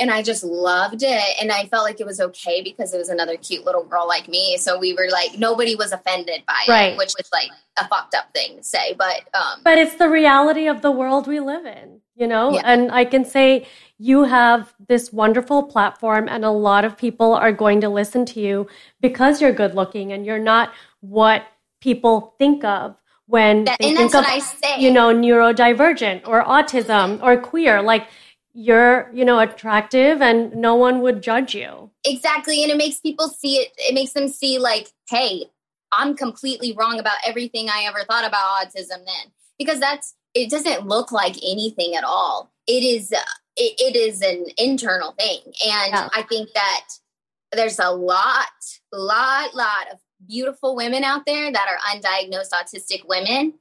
and 0.00 0.10
I 0.12 0.22
just 0.22 0.44
loved 0.44 1.02
it. 1.02 1.22
And 1.40 1.50
I 1.50 1.66
felt 1.66 1.82
like 1.84 2.00
it 2.00 2.06
was 2.06 2.20
okay 2.20 2.62
because 2.62 2.94
it 2.94 2.98
was 2.98 3.08
another 3.08 3.36
cute 3.36 3.64
little 3.64 3.82
girl 3.84 4.06
like 4.06 4.28
me. 4.28 4.56
So 4.56 4.78
we 4.78 4.94
were 4.94 5.08
like, 5.10 5.36
nobody 5.38 5.74
was 5.74 5.90
offended 5.92 6.44
by 6.46 6.64
Right. 6.68 6.92
it, 6.92 6.98
which 6.98 7.12
was 7.18 7.28
like 7.32 7.50
a 7.78 7.88
fucked 7.88 8.14
up 8.14 8.32
thing 8.32 8.58
to 8.58 8.62
say. 8.62 8.94
But 8.96 9.22
um, 9.34 9.60
But 9.64 9.76
it's 9.76 9.96
the 9.96 10.08
reality 10.08 10.68
of 10.68 10.82
the 10.82 10.92
world 10.92 11.26
we 11.26 11.40
live 11.40 11.66
in, 11.66 12.00
you 12.14 12.28
know? 12.28 12.52
Yeah. 12.52 12.62
And 12.64 12.92
I 12.92 13.04
can 13.06 13.24
say 13.24 13.66
you 13.98 14.24
have 14.24 14.74
this 14.86 15.12
wonderful 15.12 15.64
platform, 15.64 16.28
and 16.28 16.44
a 16.44 16.50
lot 16.50 16.84
of 16.84 16.96
people 16.96 17.34
are 17.34 17.52
going 17.52 17.80
to 17.80 17.88
listen 17.88 18.24
to 18.26 18.40
you 18.40 18.66
because 19.00 19.40
you're 19.40 19.52
good 19.52 19.74
looking 19.74 20.12
and 20.12 20.24
you're 20.24 20.38
not 20.38 20.72
what 21.00 21.44
people 21.80 22.34
think 22.38 22.64
of 22.64 22.96
when 23.26 23.64
That- 23.64 23.78
they 23.80 23.94
think 23.94 24.14
of, 24.14 24.24
I 24.24 24.38
say. 24.38 24.80
you 24.80 24.90
know, 24.90 25.12
neurodivergent 25.12 26.26
or 26.26 26.44
autism 26.44 27.22
or 27.22 27.36
queer. 27.36 27.82
Like 27.82 28.06
you're, 28.54 29.10
you 29.12 29.24
know, 29.24 29.38
attractive 29.38 30.22
and 30.22 30.54
no 30.56 30.74
one 30.74 31.00
would 31.02 31.22
judge 31.22 31.54
you. 31.54 31.90
exactly. 32.04 32.62
And 32.62 32.72
it 32.72 32.76
makes 32.78 32.98
people 32.98 33.28
see 33.28 33.56
it, 33.58 33.72
it 33.76 33.94
makes 33.94 34.12
them 34.12 34.28
see, 34.28 34.58
like, 34.58 34.88
hey, 35.10 35.46
I'm 35.92 36.16
completely 36.16 36.72
wrong 36.72 36.98
about 36.98 37.16
everything 37.26 37.68
I 37.68 37.84
ever 37.86 38.04
thought 38.04 38.24
about 38.26 38.66
autism 38.66 39.04
then. 39.04 39.32
Because 39.58 39.78
that's, 39.80 40.14
it 40.34 40.50
doesn't 40.50 40.86
look 40.86 41.12
like 41.12 41.36
anything 41.38 41.94
at 41.96 42.04
all. 42.04 42.50
It 42.66 42.82
is, 42.82 43.12
uh, 43.12 43.18
it, 43.58 43.74
it 43.94 43.96
is 43.96 44.22
an 44.22 44.46
internal 44.56 45.12
thing. 45.12 45.40
And 45.44 45.92
Yeah. 45.92 46.08
I 46.14 46.22
think 46.22 46.50
that 46.54 46.86
there's 47.52 47.78
a 47.78 47.90
lot, 47.90 48.46
lot, 48.92 49.54
lot 49.54 49.90
of 49.92 49.98
beautiful 50.26 50.74
women 50.76 51.04
out 51.04 51.26
there 51.26 51.50
that 51.52 51.66
are 51.68 51.96
undiagnosed 51.96 52.50
autistic 52.52 53.06
women. 53.08 53.54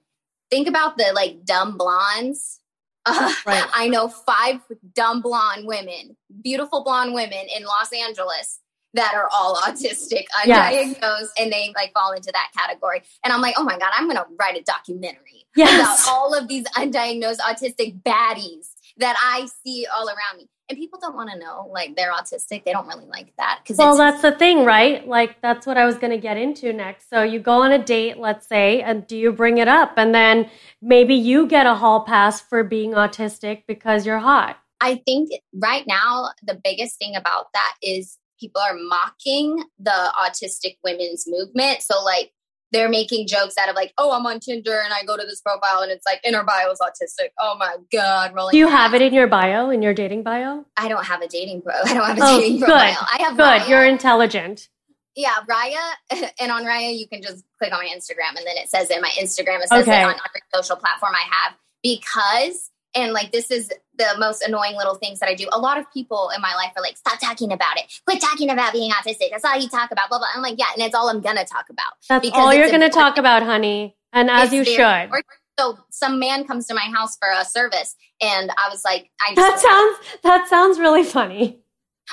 Think 0.49 0.67
about 0.67 0.97
the 0.97 1.11
like 1.13 1.43
dumb 1.45 1.77
blondes. 1.77 2.59
Uh, 3.05 3.33
Right. 3.45 3.65
I 3.73 3.87
know 3.87 4.07
five 4.09 4.61
dumb 4.93 5.21
blonde 5.21 5.65
women, 5.67 6.17
beautiful 6.43 6.83
blonde 6.83 7.13
women 7.13 7.45
in 7.55 7.63
Los 7.63 7.91
Angeles 7.93 8.59
that 8.93 9.13
are 9.13 9.29
all 9.33 9.55
autistic, 9.57 10.25
Yes. 10.45 10.95
undiagnosed, 10.97 11.29
and 11.39 11.51
they 11.51 11.71
like 11.75 11.93
fall 11.93 12.11
into 12.13 12.31
that 12.33 12.49
category. 12.57 13.03
And 13.23 13.31
I'm 13.31 13.41
like, 13.41 13.55
oh 13.57 13.63
my 13.63 13.77
God, 13.77 13.91
I'm 13.95 14.05
going 14.05 14.17
to 14.17 14.25
write 14.39 14.57
a 14.57 14.63
documentary 14.63 15.45
Yes. 15.55 16.03
about 16.05 16.11
all 16.13 16.33
of 16.33 16.47
these 16.47 16.65
undiagnosed 16.75 17.37
autistic 17.39 18.01
baddies 18.01 18.69
that 18.99 19.15
I 19.21 19.47
see 19.63 19.85
all 19.95 20.07
around 20.07 20.37
me. 20.37 20.49
And 20.69 20.77
people 20.77 20.99
don't 21.01 21.15
want 21.15 21.29
to 21.31 21.39
know 21.39 21.69
like 21.71 21.95
they're 21.95 22.11
autistic. 22.11 22.65
They 22.65 22.73
don't 22.73 22.87
really 22.87 23.05
like 23.05 23.33
that 23.37 23.59
because 23.63 23.77
Well, 23.77 23.95
that's 23.95 24.21
the 24.21 24.33
thing, 24.33 24.65
right? 24.65 25.07
Like 25.07 25.41
that's 25.41 25.65
what 25.65 25.77
I 25.77 25.85
was 25.85 25.97
going 25.97 26.11
to 26.11 26.17
get 26.17 26.35
into 26.35 26.73
next. 26.73 27.09
So 27.09 27.23
you 27.23 27.39
go 27.39 27.61
on 27.61 27.71
a 27.71 27.81
date, 27.81 28.17
let's 28.17 28.47
say, 28.47 28.81
and 28.81 29.07
do 29.07 29.15
you 29.15 29.31
bring 29.31 29.59
it 29.59 29.69
up 29.69 29.93
and 29.95 30.13
then 30.13 30.49
maybe 30.81 31.15
you 31.15 31.47
get 31.47 31.65
a 31.65 31.75
hall 31.75 32.01
pass 32.01 32.41
for 32.41 32.65
being 32.65 32.91
autistic 32.91 33.63
because 33.65 34.05
you're 34.05 34.19
hot. 34.19 34.57
I 34.81 34.95
think 35.05 35.29
right 35.53 35.85
now 35.87 36.31
the 36.43 36.59
biggest 36.61 36.97
thing 36.97 37.15
about 37.15 37.47
that 37.53 37.75
is 37.81 38.17
people 38.39 38.61
are 38.61 38.75
mocking 38.77 39.63
the 39.79 40.13
autistic 40.21 40.77
women's 40.83 41.25
movement. 41.27 41.81
So 41.81 42.03
like 42.03 42.31
they're 42.71 42.89
making 42.89 43.27
jokes 43.27 43.57
out 43.57 43.69
of 43.69 43.75
like, 43.75 43.93
oh, 43.97 44.11
I'm 44.11 44.25
on 44.25 44.39
Tinder 44.39 44.79
and 44.83 44.93
I 44.93 45.03
go 45.05 45.15
to 45.15 45.23
this 45.25 45.39
profile 45.41 45.81
and 45.81 45.91
it's 45.91 46.05
like 46.05 46.19
in 46.23 46.33
her 46.33 46.43
bio 46.43 46.69
is 46.71 46.79
autistic. 46.81 47.29
Oh 47.39 47.55
my 47.57 47.75
god, 47.91 48.33
rolling. 48.35 48.51
Do 48.51 48.57
you 48.57 48.67
have 48.67 48.93
it 48.93 49.01
in 49.01 49.13
your 49.13 49.27
bio, 49.27 49.69
in 49.69 49.81
your 49.81 49.93
dating 49.93 50.23
bio? 50.23 50.65
I 50.77 50.87
don't 50.89 51.05
have 51.05 51.21
a 51.21 51.27
dating 51.27 51.61
pro. 51.61 51.73
I 51.73 51.93
don't 51.93 52.05
have 52.05 52.17
a 52.17 52.21
Oh, 52.23 52.39
dating 52.39 52.59
good. 52.59 52.65
profile. 52.67 53.07
I 53.13 53.17
have 53.23 53.37
Good. 53.37 53.61
Raya. 53.61 53.69
You're 53.69 53.85
intelligent. 53.85 54.67
yeah, 55.15 55.35
Raya, 55.49 56.29
and 56.39 56.51
on 56.51 56.63
Raya 56.65 56.97
you 56.97 57.07
can 57.07 57.21
just 57.21 57.43
click 57.57 57.71
on 57.73 57.79
my 57.79 57.87
Instagram 57.87 58.37
and 58.37 58.45
then 58.45 58.57
it 58.57 58.69
says 58.69 58.89
in 58.89 59.01
my 59.01 59.09
Instagram 59.19 59.61
it 59.61 59.69
says 59.69 59.83
Okay. 59.87 60.01
it 60.01 60.05
on 60.05 60.11
every 60.13 60.41
social 60.53 60.75
platform 60.75 61.13
I 61.15 61.23
have 61.31 61.55
because 61.81 62.69
and 62.97 63.13
like 63.13 63.31
this 63.31 63.49
is 63.51 63.69
the 63.97 64.07
most 64.17 64.41
annoying 64.41 64.75
little 64.75 64.95
things 64.95 65.19
that 65.19 65.29
I 65.29 65.35
do. 65.35 65.47
A 65.53 65.59
lot 65.59 65.77
of 65.77 65.85
people 65.93 66.31
in 66.35 66.41
my 66.41 66.53
life 66.55 66.71
are 66.75 66.81
like, 66.81 66.97
"Stop 66.97 67.19
talking 67.19 67.51
about 67.53 67.77
it. 67.77 67.85
Quit 68.05 68.19
talking 68.19 68.49
about 68.49 68.73
being 68.73 68.91
autistic. 68.91 69.29
That's 69.31 69.45
all 69.45 69.57
you 69.57 69.69
talk 69.69 69.91
about." 69.91 70.09
Blah 70.09 70.17
blah. 70.19 70.27
I'm 70.35 70.41
like, 70.41 70.55
yeah, 70.57 70.65
and 70.75 70.83
it's 70.83 70.95
all 70.95 71.09
I'm 71.09 71.21
gonna 71.21 71.45
talk 71.45 71.65
about. 71.69 71.93
That's 72.09 72.25
Because 72.25 72.39
all 72.39 72.53
you're 72.53 72.65
important. 72.65 72.93
talk 72.93 73.17
about, 73.17 73.43
honey. 73.43 73.95
And 74.13 74.29
as 74.29 74.45
It's 74.45 74.53
you 74.53 74.65
should. 74.65 75.03
important. 75.03 75.25
So 75.59 75.77
some 75.89 76.19
man 76.19 76.45
comes 76.45 76.67
to 76.67 76.73
my 76.75 76.89
house 76.95 77.17
for 77.17 77.29
a 77.29 77.43
service, 77.45 77.95
and 78.21 78.51
I 78.57 78.69
was 78.69 78.83
like, 78.85 79.09
I 79.21 79.33
That 79.35 79.59
sounds 79.59 80.21
that 80.23 80.47
sounds 80.47 80.79
really 80.79 81.03
funny. 81.03 81.59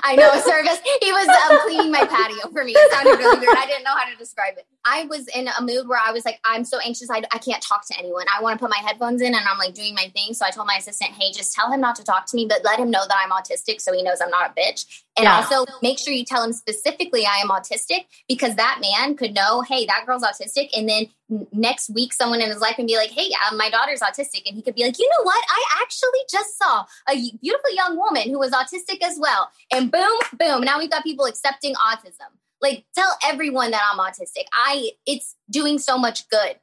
I 0.02 0.16
know 0.16 0.30
a 0.33 0.40
service. 0.40 0.78
He 1.00 1.12
was 1.12 1.28
um, 1.28 1.59
cleaning 1.61 1.90
my 1.92 2.04
patio 2.04 2.50
for 2.50 2.64
me. 2.64 2.72
It 2.72 2.90
sounded 2.90 3.16
really 3.16 3.38
weird. 3.38 3.54
I 3.57 3.66
didn't 3.66 3.85
know 3.85 3.94
how 3.96 4.11
to 4.11 4.16
describe 4.16 4.54
it. 4.57 4.66
I 4.85 5.04
was 5.04 5.28
in 5.28 5.48
a 5.48 5.62
mood 5.62 5.88
where 5.88 6.00
I 6.04 6.12
was 6.12 6.24
like, 6.24 6.40
I'm 6.44 6.64
so 6.64 6.78
anxious. 6.85 7.09
I, 7.11 7.22
I 7.33 7.38
can't 7.38 7.62
talk 7.62 7.87
to 7.87 7.98
anyone. 7.98 8.26
I 8.37 8.42
want 8.42 8.59
to 8.59 8.62
put 8.62 8.70
my 8.70 8.83
headphones 8.87 9.22
in 9.22 9.28
and 9.35 9.44
I'm 9.48 9.57
like 9.59 9.74
doing 9.74 9.94
my 9.94 10.11
thing. 10.14 10.35
So 10.35 10.44
I 10.44 10.50
told 10.50 10.66
my 10.66 10.76
assistant, 10.76 11.12
hey, 11.12 11.33
just 11.33 11.54
tell 11.54 11.70
him 11.70 11.80
not 11.80 11.96
to 11.96 12.04
talk 12.04 12.26
to 12.26 12.37
me, 12.37 12.46
but 12.46 12.64
let 12.64 12.78
him 12.78 12.90
know 12.90 13.02
that 13.07 13.16
I'm 13.16 13.30
autistic 13.30 13.80
so 13.80 13.92
he 13.92 14.02
knows 14.02 14.18
I'm 14.20 14.30
not 14.30 14.50
a 14.50 14.61
bitch. 14.61 15.02
And 15.16 15.24
Yeah. 15.24 15.37
also 15.37 15.64
make 15.83 15.98
sure 15.98 16.12
you 16.12 16.24
tell 16.24 16.42
him 16.42 16.52
specifically 16.52 17.24
I 17.24 17.37
am 17.37 17.48
autistic 17.48 18.07
because 18.28 18.57
that 18.57 18.80
man 18.80 19.16
could 19.16 19.33
know, 19.33 19.62
hey, 19.62 19.87
that 19.87 20.04
girl's 20.07 20.24
autistic. 20.24 20.70
And 20.76 20.88
then 20.88 21.07
next 21.52 21.90
week, 21.90 22.12
someone 22.12 22.40
in 22.40 22.50
his 22.50 22.60
life 22.60 22.76
can 22.76 22.87
be 22.87 22.96
like, 22.96 23.10
hey, 23.10 23.30
uh, 23.46 23.56
my 23.56 23.70
daughter's 23.70 24.00
autistic. 24.00 24.42
And 24.46 24.54
he 24.54 24.62
could 24.62 24.74
be 24.74 24.84
like, 24.84 24.98
you 24.98 25.08
know 25.08 25.24
what? 25.24 25.42
I 25.48 25.82
actually 25.82 26.20
just 26.30 26.58
saw 26.58 26.84
a 27.08 27.14
beautiful 27.40 27.74
young 27.74 27.96
woman 27.96 28.28
who 28.30 28.38
was 28.38 28.52
autistic 28.52 29.02
as 29.02 29.18
well. 29.18 29.50
And 29.72 29.90
boom, 29.90 30.18
boom. 30.38 30.62
Now 30.62 30.78
we've 30.78 30.90
got 30.90 31.02
people 31.02 31.24
accepting 31.24 31.74
autism. 31.74 32.30
Like, 32.60 32.84
tell 32.94 33.16
everyone 33.24 33.70
that 33.72 33.82
I'm 33.92 33.98
autistic. 33.98 34.44
I, 34.52 34.90
it's 35.06 35.37
doing 35.50 35.78
so 35.78 35.98
much 35.98 36.28
good. 36.28 36.56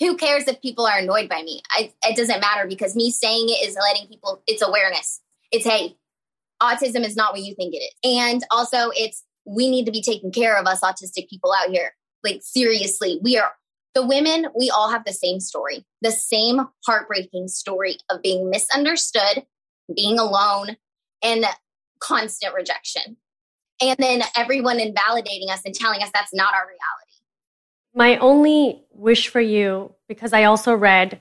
Who 0.00 0.16
cares 0.16 0.46
if 0.46 0.62
people 0.62 0.86
are 0.86 0.98
annoyed 0.98 1.28
by 1.28 1.42
me? 1.42 1.62
I, 1.70 1.92
it 2.04 2.16
doesn't 2.16 2.40
matter 2.40 2.68
because 2.68 2.94
me 2.94 3.10
saying 3.10 3.48
it 3.48 3.66
is 3.66 3.76
letting 3.76 4.08
people, 4.08 4.42
it's 4.46 4.62
awareness. 4.62 5.20
It's, 5.50 5.66
hey, 5.66 5.96
autism 6.62 7.04
is 7.04 7.16
not 7.16 7.32
what 7.32 7.42
you 7.42 7.54
think 7.54 7.74
it 7.74 7.78
is. 7.78 7.94
And 8.04 8.44
also, 8.50 8.90
it's 8.94 9.24
we 9.44 9.70
need 9.70 9.86
to 9.86 9.92
be 9.92 10.02
taking 10.02 10.30
care 10.30 10.56
of 10.56 10.66
us 10.66 10.80
autistic 10.80 11.28
people 11.28 11.52
out 11.52 11.70
here. 11.70 11.94
Like, 12.22 12.40
seriously, 12.42 13.18
we 13.22 13.38
are 13.38 13.52
the 13.94 14.06
women, 14.06 14.46
we 14.56 14.70
all 14.70 14.90
have 14.90 15.04
the 15.04 15.12
same 15.12 15.40
story, 15.40 15.84
the 16.02 16.12
same 16.12 16.60
heartbreaking 16.86 17.48
story 17.48 17.96
of 18.10 18.22
being 18.22 18.50
misunderstood, 18.50 19.44
being 19.94 20.18
alone, 20.18 20.76
and 21.22 21.44
constant 22.00 22.54
rejection. 22.54 23.16
And 23.80 23.96
then 23.98 24.22
everyone 24.36 24.80
invalidating 24.80 25.50
us 25.50 25.62
and 25.64 25.74
telling 25.74 26.02
us 26.02 26.10
that's 26.12 26.34
not 26.34 26.54
our 26.54 26.66
reality. 26.66 26.78
My 27.94 28.16
only 28.18 28.84
wish 28.92 29.28
for 29.28 29.40
you, 29.40 29.94
because 30.08 30.32
I 30.32 30.44
also 30.44 30.74
read 30.74 31.20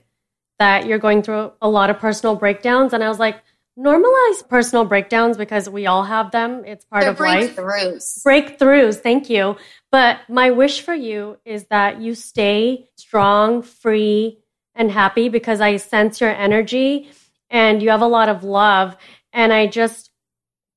that 0.60 0.86
you're 0.86 1.00
going 1.00 1.22
through 1.22 1.54
a 1.62 1.70
lot 1.70 1.90
of 1.90 2.00
personal 2.00 2.36
breakdowns, 2.36 2.94
and 2.94 3.04
I 3.04 3.10
was 3.10 3.20
like, 3.20 3.42
normalize 3.78 4.48
personal 4.48 4.86
breakdowns 4.86 5.38
because 5.38 5.70
we 5.70 5.86
all 5.86 6.04
have 6.04 6.32
them. 6.32 6.64
It's 6.66 6.86
part 6.86 7.04
They're 7.04 7.12
of 7.12 7.20
life. 7.20 7.56
breakthroughs. 7.56 8.24
Breakthroughs, 8.24 9.00
thank 9.00 9.30
you. 9.30 9.56
But 9.92 10.20
my 10.28 10.52
wish 10.52 10.82
for 10.82 10.94
you 10.94 11.38
is 11.46 11.66
that 11.66 12.02
you 12.02 12.16
stay 12.16 12.90
strong, 12.96 13.62
free, 13.62 14.40
and 14.76 14.92
happy 14.92 15.30
because 15.30 15.62
I 15.62 15.78
sense 15.78 16.22
your 16.22 16.30
energy 16.30 17.10
and 17.50 17.82
you 17.82 17.90
have 17.90 18.02
a 18.02 18.08
lot 18.08 18.30
of 18.30 18.44
love. 18.44 18.98
And 19.34 19.54
I 19.54 19.68
just 19.68 20.12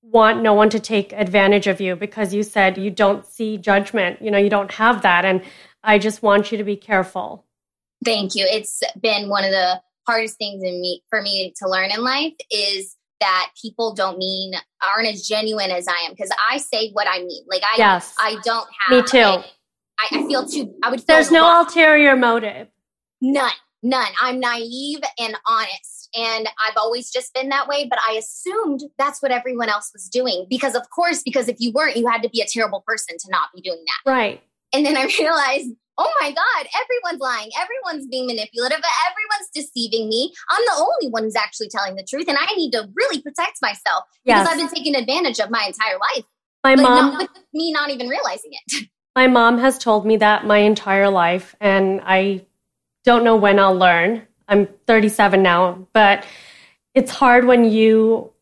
want 0.03 0.43
no 0.43 0.55
one 0.55 0.71
to 0.71 0.81
take 0.81 1.13
advantage 1.13 1.67
of 1.67 1.81
you 1.81 1.97
because 1.97 2.35
you 2.35 2.43
said 2.43 2.79
you 2.79 2.91
don't 2.91 3.25
see 3.25 3.57
judgment. 3.57 4.21
You 4.21 4.31
know, 4.31 4.39
you 4.39 4.51
don't 4.51 4.73
have 4.73 5.03
that. 5.03 5.25
And 5.25 5.43
I 5.83 5.99
just 5.99 6.23
want 6.23 6.53
you 6.53 6.59
to 6.59 6.65
be 6.65 6.77
careful. 6.77 7.45
Thank 8.05 8.35
you. 8.35 8.47
It's 8.49 8.83
been 9.01 9.29
one 9.29 9.45
of 9.45 9.51
the 9.51 9.81
hardest 10.11 10.39
things 10.39 10.63
in 10.63 10.81
me 10.81 11.03
for 11.09 11.23
me 11.23 11.53
to 11.57 11.69
learn 11.69 11.91
in 11.91 12.03
life 12.03 12.35
is 12.51 12.97
that 13.21 13.51
people 13.61 13.95
don't 13.95 14.19
mean 14.19 14.55
aren't 14.83 15.09
as 15.09 15.27
genuine 15.27 15.71
as 15.71 15.87
I 15.87 16.07
am 16.07 16.13
because 16.13 16.31
I 16.51 16.57
say 16.57 16.91
what 16.93 17.07
I 17.09 17.19
mean. 17.19 17.45
Like 17.49 17.63
I, 17.63 17.77
Yes. 17.77 18.15
I 18.19 18.37
don't 18.43 18.67
have. 18.81 18.91
Me 18.91 19.03
too. 19.03 19.43
I 20.01 20.27
feel 20.27 20.47
too. 20.47 20.75
I 20.83 20.91
would. 20.91 21.01
Feel 21.01 21.17
There's 21.17 21.31
no 21.31 21.61
ulterior 21.61 22.17
motive. 22.17 22.69
None, 23.21 23.51
none. 23.83 24.09
I'm 24.21 24.41
naive 24.41 25.01
and 25.19 25.37
honest. 25.47 26.09
And 26.17 26.49
I've 26.67 26.77
always 26.77 27.11
just 27.11 27.33
been 27.35 27.51
that 27.51 27.69
way, 27.69 27.87
but 27.89 27.99
I 28.05 28.15
assumed 28.15 28.81
that's 28.99 29.23
what 29.23 29.31
everyone 29.31 29.69
else 29.69 29.91
was 29.93 30.09
doing. 30.09 30.47
Because, 30.49 30.75
of 30.75 30.89
course, 30.91 31.23
because 31.23 31.49
if 31.49 31.57
you 31.61 31.71
weren't, 31.73 31.97
you 31.97 32.09
had 32.09 32.23
to 32.23 32.31
be 32.31 32.41
a 32.41 32.47
terrible 32.47 32.83
person 32.87 33.17
to 33.19 33.31
not 33.31 33.51
be 33.55 33.61
doing 33.61 33.85
that. 33.87 34.11
Right. 34.11 34.43
And 34.73 34.85
then 34.85 34.97
I 34.97 35.05
realized, 35.21 35.69
oh 35.99 36.13
my 36.21 36.31
God, 36.31 36.67
everyone's 36.81 37.21
lying. 37.21 37.51
Everyone's 37.59 38.09
being 38.09 38.27
manipulative. 38.27 38.79
Everyone's 38.79 39.51
deceiving 39.55 40.09
me. 40.09 40.33
I'm 40.49 40.63
the 40.65 40.77
only 40.79 41.11
one 41.11 41.25
who's 41.25 41.37
actually 41.37 41.69
telling 41.69 41.97
the 41.97 42.07
truth. 42.09 42.27
And 42.29 42.39
I 42.41 42.55
need 42.55 42.71
to 42.73 42.89
really 42.95 43.21
protect 43.21 43.59
myself 43.61 44.05
because 44.25 44.47
I've 44.47 44.57
been 44.57 44.69
taken 44.69 44.95
advantage 44.95 45.39
of 45.41 45.51
my 45.51 45.65
entire 45.67 45.99
life. 45.99 46.25
My 46.65 46.75
Like, 46.75 46.83
mom. 46.83 47.13
not, 47.13 47.19
with 47.35 47.45
me 47.53 47.73
not 47.73 47.91
even 47.91 48.09
realizing 48.09 48.51
it. 48.53 48.89
My 49.17 49.27
mom 49.27 49.59
has 49.59 49.77
told 49.77 50.07
me 50.07 50.19
that 50.19 50.47
my 50.47 50.59
entire 50.59 51.11
life, 51.11 51.57
and 51.61 52.01
I 52.05 52.47
don't 53.05 53.25
know 53.25 53.35
when 53.35 53.59
I'll 53.59 53.75
learn. 53.75 54.23
I'm 54.47 54.69
37 54.87 55.43
now, 55.43 55.89
but 55.93 56.25
it's 56.95 57.11
hard 57.11 57.45
when 57.45 57.65
you, 57.65 58.33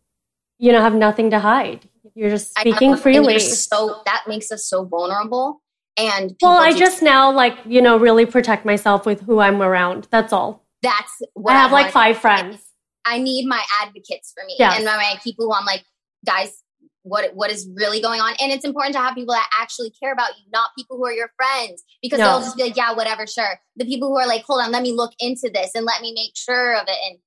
you 0.58 0.72
know, 0.72 0.82
have 0.82 0.94
nothing 0.94 1.30
to 1.30 1.38
hide. 1.38 1.88
You're 2.14 2.30
just 2.30 2.56
speaking 2.58 2.96
freely. 2.96 3.38
So 3.38 4.02
that 4.04 4.24
makes 4.28 4.52
us 4.52 4.66
so 4.66 4.84
vulnerable. 4.84 5.62
And 5.98 6.36
well, 6.40 6.52
I 6.52 6.72
just 6.72 7.02
now 7.02 7.32
like 7.32 7.58
you 7.66 7.82
know 7.82 7.98
really 7.98 8.24
protect 8.24 8.64
myself 8.64 9.04
with 9.04 9.20
who 9.22 9.40
I'm 9.40 9.60
around. 9.60 10.08
That's 10.10 10.32
all. 10.32 10.64
That's 10.82 11.22
what 11.34 11.54
I 11.54 11.58
have 11.58 11.72
I 11.72 11.82
like 11.82 11.92
five 11.92 12.18
friends. 12.18 12.62
I 13.04 13.18
need 13.18 13.46
my 13.46 13.62
advocates 13.82 14.32
for 14.36 14.44
me 14.46 14.56
and 14.60 14.84
my, 14.84 14.96
my 14.96 15.14
people 15.24 15.46
who 15.46 15.54
I'm 15.54 15.64
like, 15.64 15.82
guys, 16.26 16.62
what 17.02 17.34
what 17.34 17.50
is 17.50 17.68
really 17.74 18.00
going 18.00 18.20
on. 18.20 18.34
And 18.40 18.52
it's 18.52 18.64
important 18.64 18.94
to 18.94 19.00
have 19.00 19.14
people 19.14 19.34
that 19.34 19.50
actually 19.58 19.90
care 19.90 20.12
about 20.12 20.30
you, 20.38 20.44
not 20.52 20.70
people 20.76 20.96
who 20.96 21.06
are 21.06 21.12
your 21.12 21.30
friends, 21.36 21.82
because 22.02 22.18
no. 22.18 22.26
they'll 22.26 22.40
just 22.40 22.56
be 22.56 22.64
like, 22.64 22.76
yeah, 22.76 22.92
whatever, 22.92 23.26
sure. 23.26 23.58
The 23.76 23.86
people 23.86 24.08
who 24.08 24.18
are 24.18 24.26
like, 24.26 24.44
hold 24.44 24.62
on, 24.62 24.70
let 24.70 24.82
me 24.82 24.92
look 24.92 25.12
into 25.18 25.50
this 25.52 25.74
and 25.74 25.84
let 25.84 26.02
me 26.02 26.12
make 26.14 26.36
sure 26.36 26.76
of 26.76 26.84
it. 26.86 26.98
And 27.08 27.18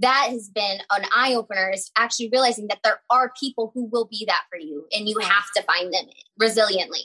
that 0.00 0.28
has 0.30 0.48
been 0.48 0.78
an 0.90 1.04
eye 1.14 1.34
opener 1.34 1.70
is 1.74 1.90
actually 1.96 2.30
realizing 2.32 2.68
that 2.68 2.80
there 2.82 3.00
are 3.10 3.32
people 3.38 3.70
who 3.74 3.88
will 3.90 4.06
be 4.06 4.24
that 4.26 4.44
for 4.50 4.58
you 4.58 4.86
and 4.92 5.08
you 5.08 5.18
have 5.18 5.44
to 5.56 5.62
find 5.62 5.92
them 5.92 6.04
resiliently. 6.40 7.04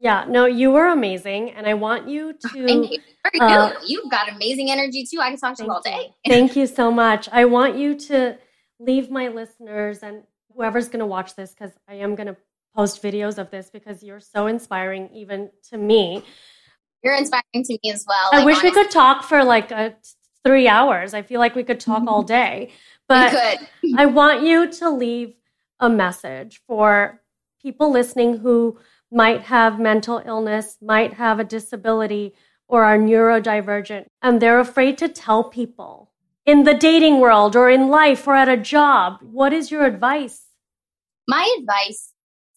Yeah, 0.00 0.26
no, 0.28 0.46
you 0.46 0.70
were 0.70 0.88
amazing. 0.88 1.52
And 1.52 1.66
I 1.66 1.74
want 1.74 2.08
you 2.08 2.32
to. 2.32 2.66
thank 2.66 2.90
you. 2.90 2.98
Uh, 3.40 3.72
You've 3.86 4.10
got 4.10 4.30
amazing 4.30 4.70
energy 4.70 5.06
too. 5.10 5.20
I 5.20 5.30
can 5.30 5.38
talk 5.38 5.56
to 5.56 5.64
you 5.64 5.70
all 5.70 5.80
day. 5.82 6.14
thank 6.26 6.56
you 6.56 6.66
so 6.66 6.90
much. 6.90 7.28
I 7.32 7.46
want 7.46 7.76
you 7.76 7.98
to 7.98 8.36
leave 8.78 9.10
my 9.10 9.28
listeners 9.28 10.02
and 10.02 10.24
whoever's 10.54 10.88
going 10.88 11.00
to 11.00 11.06
watch 11.06 11.34
this, 11.34 11.54
because 11.54 11.72
I 11.88 11.94
am 11.94 12.14
going 12.14 12.26
to 12.26 12.36
post 12.76 13.02
videos 13.02 13.38
of 13.38 13.50
this 13.50 13.70
because 13.70 14.02
you're 14.02 14.20
so 14.20 14.46
inspiring, 14.46 15.08
even 15.14 15.50
to 15.70 15.78
me. 15.78 16.22
You're 17.02 17.16
inspiring 17.16 17.64
to 17.64 17.78
me 17.82 17.92
as 17.92 18.04
well. 18.06 18.30
I 18.32 18.38
like, 18.38 18.46
wish 18.46 18.56
honestly. 18.56 18.70
we 18.70 18.84
could 18.84 18.90
talk 18.92 19.24
for 19.24 19.44
like 19.44 19.70
a, 19.70 19.94
three 20.44 20.68
hours. 20.68 21.14
I 21.14 21.22
feel 21.22 21.40
like 21.40 21.54
we 21.54 21.64
could 21.64 21.80
talk 21.80 22.04
all 22.06 22.22
day. 22.22 22.70
But 23.08 23.58
I 23.96 24.06
want 24.06 24.42
you 24.42 24.70
to 24.70 24.90
leave 24.90 25.34
a 25.80 25.90
message 25.90 26.60
for 26.66 27.20
people 27.60 27.90
listening 27.90 28.38
who 28.38 28.78
might 29.14 29.42
have 29.42 29.78
mental 29.78 30.20
illness, 30.26 30.76
might 30.82 31.14
have 31.14 31.38
a 31.38 31.44
disability, 31.44 32.34
or 32.66 32.84
are 32.84 32.98
neurodivergent, 32.98 34.06
and 34.20 34.42
they're 34.42 34.58
afraid 34.58 34.98
to 34.98 35.08
tell 35.08 35.44
people 35.44 36.10
in 36.44 36.64
the 36.64 36.74
dating 36.74 37.20
world 37.20 37.54
or 37.54 37.70
in 37.70 37.88
life 37.88 38.26
or 38.26 38.34
at 38.34 38.48
a 38.48 38.56
job. 38.56 39.18
What 39.22 39.52
is 39.52 39.70
your 39.70 39.84
advice? 39.84 40.42
My 41.28 41.56
advice 41.58 42.12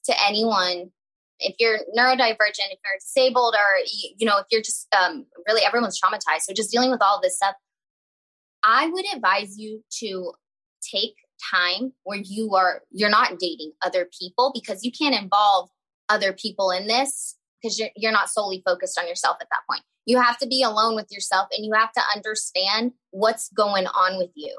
to 0.06 0.14
anyone, 0.26 0.92
if 1.40 1.56
you're 1.60 1.78
neurodivergent, 1.96 2.72
if 2.72 2.80
you're 2.84 3.00
disabled, 3.00 3.56
or 3.56 3.86
you 4.18 4.26
know, 4.26 4.40
if 4.40 4.46
you're 4.50 4.62
just 4.62 4.88
um, 4.96 5.26
really 5.48 5.62
everyone's 5.64 6.00
traumatized, 6.02 6.42
so 6.42 6.54
just 6.54 6.72
dealing 6.72 6.90
with 6.90 7.02
all 7.02 7.20
this 7.22 7.36
stuff, 7.36 7.56
I 8.64 8.88
would 8.88 9.06
advise 9.14 9.58
you 9.58 9.84
to 10.00 10.34
take 10.82 11.14
time 11.54 11.94
where 12.04 12.20
you 12.22 12.56
are 12.56 12.82
you're 12.92 13.12
not 13.12 13.38
dating 13.38 13.72
other 13.86 14.10
people 14.20 14.52
because 14.54 14.84
you 14.84 14.92
can't 14.92 15.14
involve 15.14 15.70
other 16.10 16.34
people 16.34 16.72
in 16.72 16.88
this 16.88 17.36
because 17.62 17.80
you're, 17.80 17.90
you're 17.96 18.12
not 18.12 18.30
solely 18.30 18.62
focused 18.66 19.00
on 19.00 19.08
yourself 19.08 19.38
at 19.42 19.48
that 19.52 19.62
point. 19.70 19.84
You 20.06 20.22
have 20.22 20.38
to 20.40 20.48
be 20.48 20.64
alone 20.64 20.96
with 20.96 21.08
yourself 21.12 21.48
and 21.52 21.66
you 21.66 21.74
have 21.74 21.92
to 21.94 22.02
understand 22.16 22.94
what's 23.12 23.50
going 23.50 23.88
on 23.88 24.18
with 24.18 24.32
you. 24.36 24.58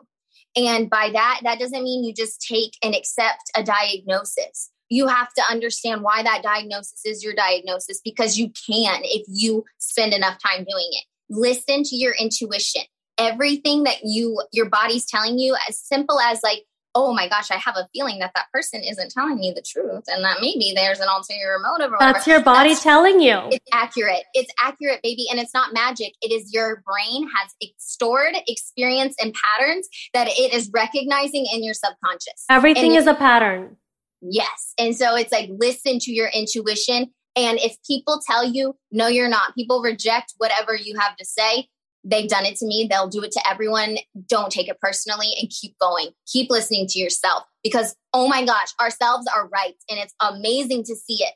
And 0.56 0.90
by 0.90 1.10
that 1.12 1.40
that 1.44 1.58
doesn't 1.58 1.82
mean 1.82 2.04
you 2.04 2.12
just 2.12 2.40
take 2.40 2.72
and 2.82 2.94
accept 2.94 3.50
a 3.56 3.62
diagnosis. 3.62 4.70
You 4.90 5.06
have 5.06 5.32
to 5.34 5.42
understand 5.50 6.02
why 6.02 6.22
that 6.22 6.42
diagnosis 6.42 7.02
is 7.04 7.22
your 7.22 7.34
diagnosis 7.34 8.00
because 8.02 8.38
you 8.38 8.50
can 8.70 9.00
if 9.04 9.26
you 9.28 9.64
spend 9.78 10.12
enough 10.12 10.38
time 10.42 10.64
doing 10.64 10.88
it. 10.92 11.04
Listen 11.30 11.82
to 11.84 11.96
your 11.96 12.14
intuition. 12.14 12.82
Everything 13.18 13.82
that 13.82 13.98
you 14.04 14.42
your 14.52 14.68
body's 14.68 15.06
telling 15.06 15.38
you 15.38 15.56
as 15.68 15.78
simple 15.78 16.20
as 16.20 16.40
like 16.42 16.64
oh 16.94 17.12
my 17.14 17.28
gosh 17.28 17.50
i 17.50 17.56
have 17.56 17.76
a 17.76 17.88
feeling 17.92 18.18
that 18.18 18.32
that 18.34 18.46
person 18.52 18.82
isn't 18.82 19.10
telling 19.10 19.38
me 19.38 19.52
the 19.54 19.62
truth 19.62 20.04
and 20.08 20.24
that 20.24 20.38
maybe 20.40 20.72
there's 20.74 21.00
an 21.00 21.08
ulterior 21.08 21.58
motive 21.58 21.92
that's 21.98 22.26
your 22.26 22.42
body 22.42 22.70
that's, 22.70 22.82
telling 22.82 23.20
you. 23.20 23.38
It's 23.50 23.66
accurate. 23.72 24.24
It's 24.34 24.52
accurate 24.60 25.00
baby 25.02 25.26
and 25.30 25.38
it's 25.38 25.54
not 25.54 25.72
magic. 25.72 26.14
It 26.22 26.32
is 26.32 26.52
your 26.52 26.82
brain 26.86 27.28
has 27.34 27.54
stored 27.78 28.34
experience 28.46 29.14
and 29.20 29.34
patterns 29.34 29.88
that 30.14 30.28
it 30.28 30.52
is 30.52 30.70
recognizing 30.72 31.46
in 31.52 31.64
your 31.64 31.74
subconscious. 31.74 32.44
Everything 32.50 32.94
is 32.94 33.06
a 33.06 33.14
pattern. 33.14 33.76
Yes 34.20 34.74
and 34.78 34.96
so 34.96 35.14
it's 35.16 35.32
like 35.32 35.48
listen 35.58 35.98
to 36.00 36.12
your 36.12 36.28
intuition 36.28 37.06
and 37.36 37.58
if 37.60 37.76
people 37.86 38.20
tell 38.26 38.44
you 38.44 38.74
no 38.90 39.06
you're 39.06 39.28
not 39.28 39.54
people 39.54 39.80
reject 39.80 40.34
whatever 40.38 40.74
you 40.74 40.98
have 40.98 41.16
to 41.16 41.24
say 41.24 41.68
They've 42.08 42.28
done 42.28 42.46
it 42.46 42.56
to 42.56 42.66
me. 42.66 42.88
They'll 42.90 43.08
do 43.08 43.22
it 43.22 43.32
to 43.32 43.48
everyone. 43.48 43.98
Don't 44.28 44.50
take 44.50 44.68
it 44.68 44.80
personally 44.80 45.28
and 45.38 45.50
keep 45.50 45.78
going. 45.78 46.08
Keep 46.26 46.50
listening 46.50 46.86
to 46.88 46.98
yourself 46.98 47.44
because, 47.62 47.94
oh 48.14 48.28
my 48.28 48.44
gosh, 48.44 48.68
ourselves 48.80 49.26
are 49.34 49.46
right. 49.48 49.74
And 49.90 49.98
it's 49.98 50.14
amazing 50.20 50.84
to 50.84 50.96
see 50.96 51.22
it. 51.22 51.34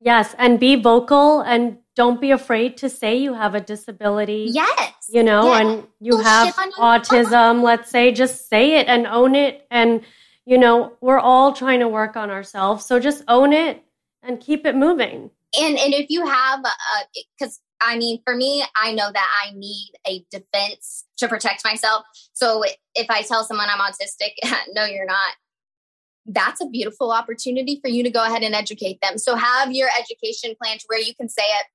Yes. 0.00 0.34
And 0.38 0.58
be 0.58 0.76
vocal 0.76 1.42
and 1.42 1.78
don't 1.94 2.20
be 2.20 2.30
afraid 2.32 2.78
to 2.78 2.88
say 2.88 3.16
you 3.16 3.34
have 3.34 3.54
a 3.54 3.60
disability. 3.60 4.48
Yes. 4.50 4.94
You 5.10 5.22
know, 5.22 5.52
yes. 5.52 5.60
and 5.60 5.86
you 6.00 6.18
have 6.18 6.54
autism, 6.78 7.62
let's 7.62 7.90
say, 7.90 8.10
just 8.10 8.48
say 8.48 8.78
it 8.78 8.88
and 8.88 9.06
own 9.06 9.34
it. 9.34 9.66
And, 9.70 10.02
you 10.44 10.58
know, 10.58 10.96
we're 11.00 11.20
all 11.20 11.52
trying 11.52 11.80
to 11.80 11.88
work 11.88 12.16
on 12.16 12.30
ourselves. 12.30 12.86
So 12.86 12.98
just 12.98 13.22
own 13.28 13.52
it 13.52 13.84
and 14.22 14.40
keep 14.40 14.66
it 14.66 14.74
moving. 14.74 15.30
And, 15.60 15.78
and 15.78 15.94
if 15.94 16.10
you 16.10 16.26
have, 16.26 16.60
a 16.60 16.70
because 17.38 17.60
I 17.80 17.96
mean, 17.96 18.20
for 18.24 18.36
me, 18.36 18.64
I 18.76 18.92
know 18.92 19.10
that 19.12 19.28
I 19.44 19.52
need 19.54 19.92
a 20.06 20.24
defense 20.30 21.06
to 21.18 21.28
protect 21.28 21.64
myself. 21.64 22.04
So 22.32 22.62
if 22.94 23.06
I 23.10 23.22
tell 23.22 23.44
someone 23.44 23.68
I'm 23.70 23.80
autistic, 23.80 24.32
no, 24.72 24.84
you're 24.84 25.06
not, 25.06 25.34
that's 26.26 26.60
a 26.60 26.66
beautiful 26.66 27.10
opportunity 27.10 27.80
for 27.82 27.88
you 27.88 28.02
to 28.02 28.10
go 28.10 28.24
ahead 28.24 28.42
and 28.42 28.54
educate 28.54 29.00
them. 29.00 29.18
So 29.18 29.34
have 29.34 29.72
your 29.72 29.88
education 29.98 30.54
plan 30.62 30.78
to 30.78 30.84
where 30.88 31.00
you 31.00 31.14
can 31.14 31.28
say 31.28 31.42
it. 31.42 31.66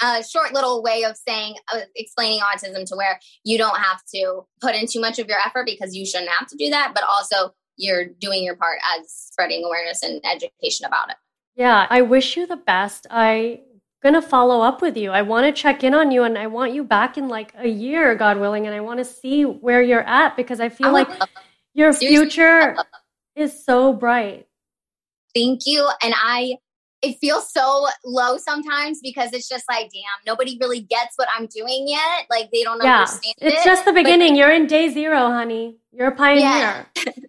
A 0.00 0.22
short 0.22 0.54
little 0.54 0.80
way 0.80 1.02
of 1.02 1.16
saying, 1.16 1.56
uh, 1.74 1.80
explaining 1.96 2.40
autism 2.40 2.86
to 2.86 2.94
where 2.94 3.18
you 3.44 3.58
don't 3.58 3.78
have 3.78 4.00
to 4.14 4.46
put 4.60 4.76
in 4.76 4.86
too 4.86 5.00
much 5.00 5.18
of 5.18 5.26
your 5.26 5.38
effort 5.38 5.66
because 5.66 5.94
you 5.94 6.06
shouldn't 6.06 6.30
have 6.30 6.46
to 6.48 6.56
do 6.56 6.70
that, 6.70 6.92
but 6.94 7.02
also 7.02 7.52
you're 7.76 8.04
doing 8.04 8.44
your 8.44 8.54
part 8.54 8.78
as 8.96 9.10
spreading 9.10 9.64
awareness 9.64 10.02
and 10.04 10.20
education 10.24 10.86
about 10.86 11.10
it. 11.10 11.16
Yeah, 11.56 11.88
I 11.90 12.02
wish 12.02 12.36
you 12.36 12.46
the 12.46 12.56
best. 12.56 13.08
I 13.10 13.62
going 14.02 14.14
to 14.14 14.22
follow 14.22 14.62
up 14.62 14.80
with 14.80 14.96
you. 14.96 15.10
I 15.10 15.22
want 15.22 15.46
to 15.46 15.60
check 15.60 15.82
in 15.82 15.94
on 15.94 16.10
you 16.10 16.22
and 16.22 16.38
I 16.38 16.46
want 16.46 16.72
you 16.72 16.84
back 16.84 17.18
in 17.18 17.28
like 17.28 17.52
a 17.58 17.68
year, 17.68 18.14
God 18.14 18.38
willing, 18.38 18.66
and 18.66 18.74
I 18.74 18.80
want 18.80 18.98
to 18.98 19.04
see 19.04 19.42
where 19.44 19.82
you're 19.82 20.02
at 20.02 20.36
because 20.36 20.60
I 20.60 20.68
feel 20.68 20.92
like 20.92 21.08
your 21.74 21.92
future 21.92 22.76
is 23.34 23.64
so 23.64 23.92
bright. 23.92 24.46
Thank 25.34 25.66
you. 25.66 25.88
And 26.02 26.14
I, 26.16 26.56
it 27.02 27.16
feels 27.20 27.52
so 27.52 27.86
low 28.04 28.38
sometimes 28.38 29.00
because 29.02 29.32
it's 29.32 29.48
just 29.48 29.64
like, 29.68 29.90
damn, 29.92 30.24
nobody 30.26 30.58
really 30.60 30.80
gets 30.80 31.16
what 31.16 31.28
I'm 31.36 31.46
doing 31.46 31.86
yet. 31.86 32.26
Like 32.30 32.50
they 32.52 32.62
don't 32.62 32.82
yeah, 32.82 33.00
understand. 33.00 33.34
It's 33.38 33.60
it. 33.60 33.64
just 33.64 33.84
the 33.84 33.92
beginning. 33.92 34.32
But, 34.32 34.38
You're 34.38 34.52
in 34.52 34.66
day 34.66 34.88
zero, 34.88 35.30
honey. 35.30 35.78
You're 35.92 36.08
a 36.08 36.14
pioneer. 36.14 36.86
Yeah. 36.96 37.12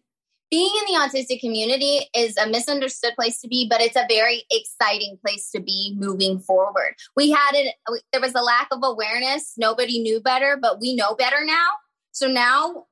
being 0.51 0.71
in 0.79 0.93
the 0.93 0.99
autistic 0.99 1.39
community 1.39 2.09
is 2.15 2.35
a 2.37 2.47
misunderstood 2.47 3.13
place 3.15 3.39
to 3.41 3.47
be, 3.47 3.67
but 3.69 3.81
it's 3.81 3.95
a 3.95 4.05
very 4.09 4.45
exciting 4.51 5.17
place 5.23 5.49
to 5.51 5.61
be 5.61 5.95
moving 5.97 6.39
forward. 6.39 6.95
We 7.15 7.29
had 7.29 7.51
it, 7.53 7.75
there 8.11 8.21
was 8.21 8.33
a 8.33 8.41
lack 8.41 8.67
of 8.71 8.79
awareness. 8.83 9.53
Nobody 9.57 9.99
knew 9.99 10.19
better, 10.19 10.57
but 10.59 10.79
we 10.79 10.95
know 10.95 11.15
better 11.15 11.43
now. 11.43 11.67
So 12.11 12.27
now 12.27 12.85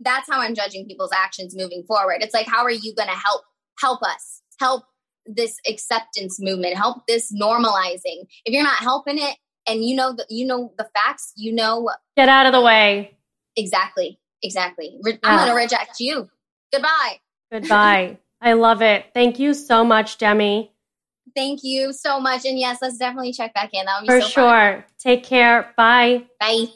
that's 0.00 0.28
how 0.28 0.40
I'm 0.40 0.54
judging 0.54 0.86
people's 0.86 1.12
actions 1.14 1.54
moving 1.56 1.84
forward. 1.86 2.18
It's 2.20 2.34
like, 2.34 2.46
how 2.46 2.64
are 2.64 2.70
you 2.70 2.94
going 2.94 3.08
to 3.08 3.14
help, 3.14 3.42
help 3.78 4.02
us, 4.02 4.42
help 4.58 4.84
this 5.26 5.56
acceptance 5.68 6.38
movement, 6.40 6.76
help 6.76 7.06
this 7.06 7.32
normalizing? 7.32 8.26
If 8.44 8.54
you're 8.54 8.62
not 8.62 8.78
helping 8.78 9.18
it 9.18 9.36
and 9.68 9.84
you 9.84 9.96
know, 9.96 10.14
the, 10.14 10.26
you 10.30 10.46
know 10.46 10.72
the 10.78 10.88
facts, 10.94 11.32
you 11.36 11.52
know, 11.52 11.90
get 12.16 12.28
out 12.28 12.46
of 12.46 12.52
the 12.52 12.60
way. 12.62 13.16
Exactly. 13.56 14.18
Exactly. 14.42 14.98
I'm 15.22 15.38
going 15.38 15.48
to 15.48 15.54
reject 15.54 16.00
you. 16.00 16.28
Goodbye. 16.74 17.20
Goodbye. 17.50 18.18
I 18.40 18.52
love 18.52 18.82
it. 18.82 19.06
Thank 19.14 19.38
you 19.38 19.54
so 19.54 19.84
much, 19.84 20.18
Demi. 20.18 20.70
Thank 21.34 21.60
you 21.62 21.92
so 21.92 22.20
much. 22.20 22.44
And 22.44 22.58
yes, 22.58 22.78
let's 22.82 22.98
definitely 22.98 23.32
check 23.32 23.54
back 23.54 23.70
in. 23.72 23.86
That 23.86 24.00
would 24.00 24.08
be 24.08 24.14
for 24.14 24.20
so 24.20 24.28
sure. 24.28 24.72
Fun. 24.72 24.84
Take 24.98 25.24
care. 25.24 25.72
Bye. 25.76 26.24
Bye. 26.40 26.66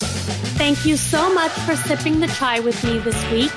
Thank 0.00 0.84
you 0.84 0.96
so 0.96 1.32
much 1.32 1.52
for 1.52 1.76
sipping 1.76 2.20
the 2.20 2.26
chai 2.26 2.60
with 2.60 2.82
me 2.84 2.98
this 2.98 3.30
week. 3.30 3.52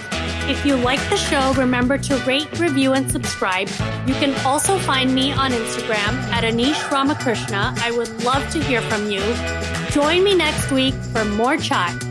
If 0.49 0.65
you 0.65 0.75
like 0.75 0.99
the 1.09 1.17
show, 1.17 1.53
remember 1.53 1.97
to 1.97 2.17
rate, 2.19 2.59
review, 2.59 2.93
and 2.93 3.09
subscribe. 3.11 3.69
You 4.07 4.13
can 4.15 4.33
also 4.45 4.77
find 4.79 5.13
me 5.13 5.31
on 5.31 5.51
Instagram 5.51 6.13
at 6.31 6.43
Anisha 6.43 6.89
Ramakrishna. 6.91 7.73
I 7.77 7.91
would 7.91 8.23
love 8.23 8.49
to 8.51 8.63
hear 8.63 8.81
from 8.81 9.09
you. 9.09 9.21
Join 9.91 10.23
me 10.23 10.35
next 10.35 10.71
week 10.71 10.93
for 11.11 11.25
more 11.25 11.57
chai. 11.57 12.10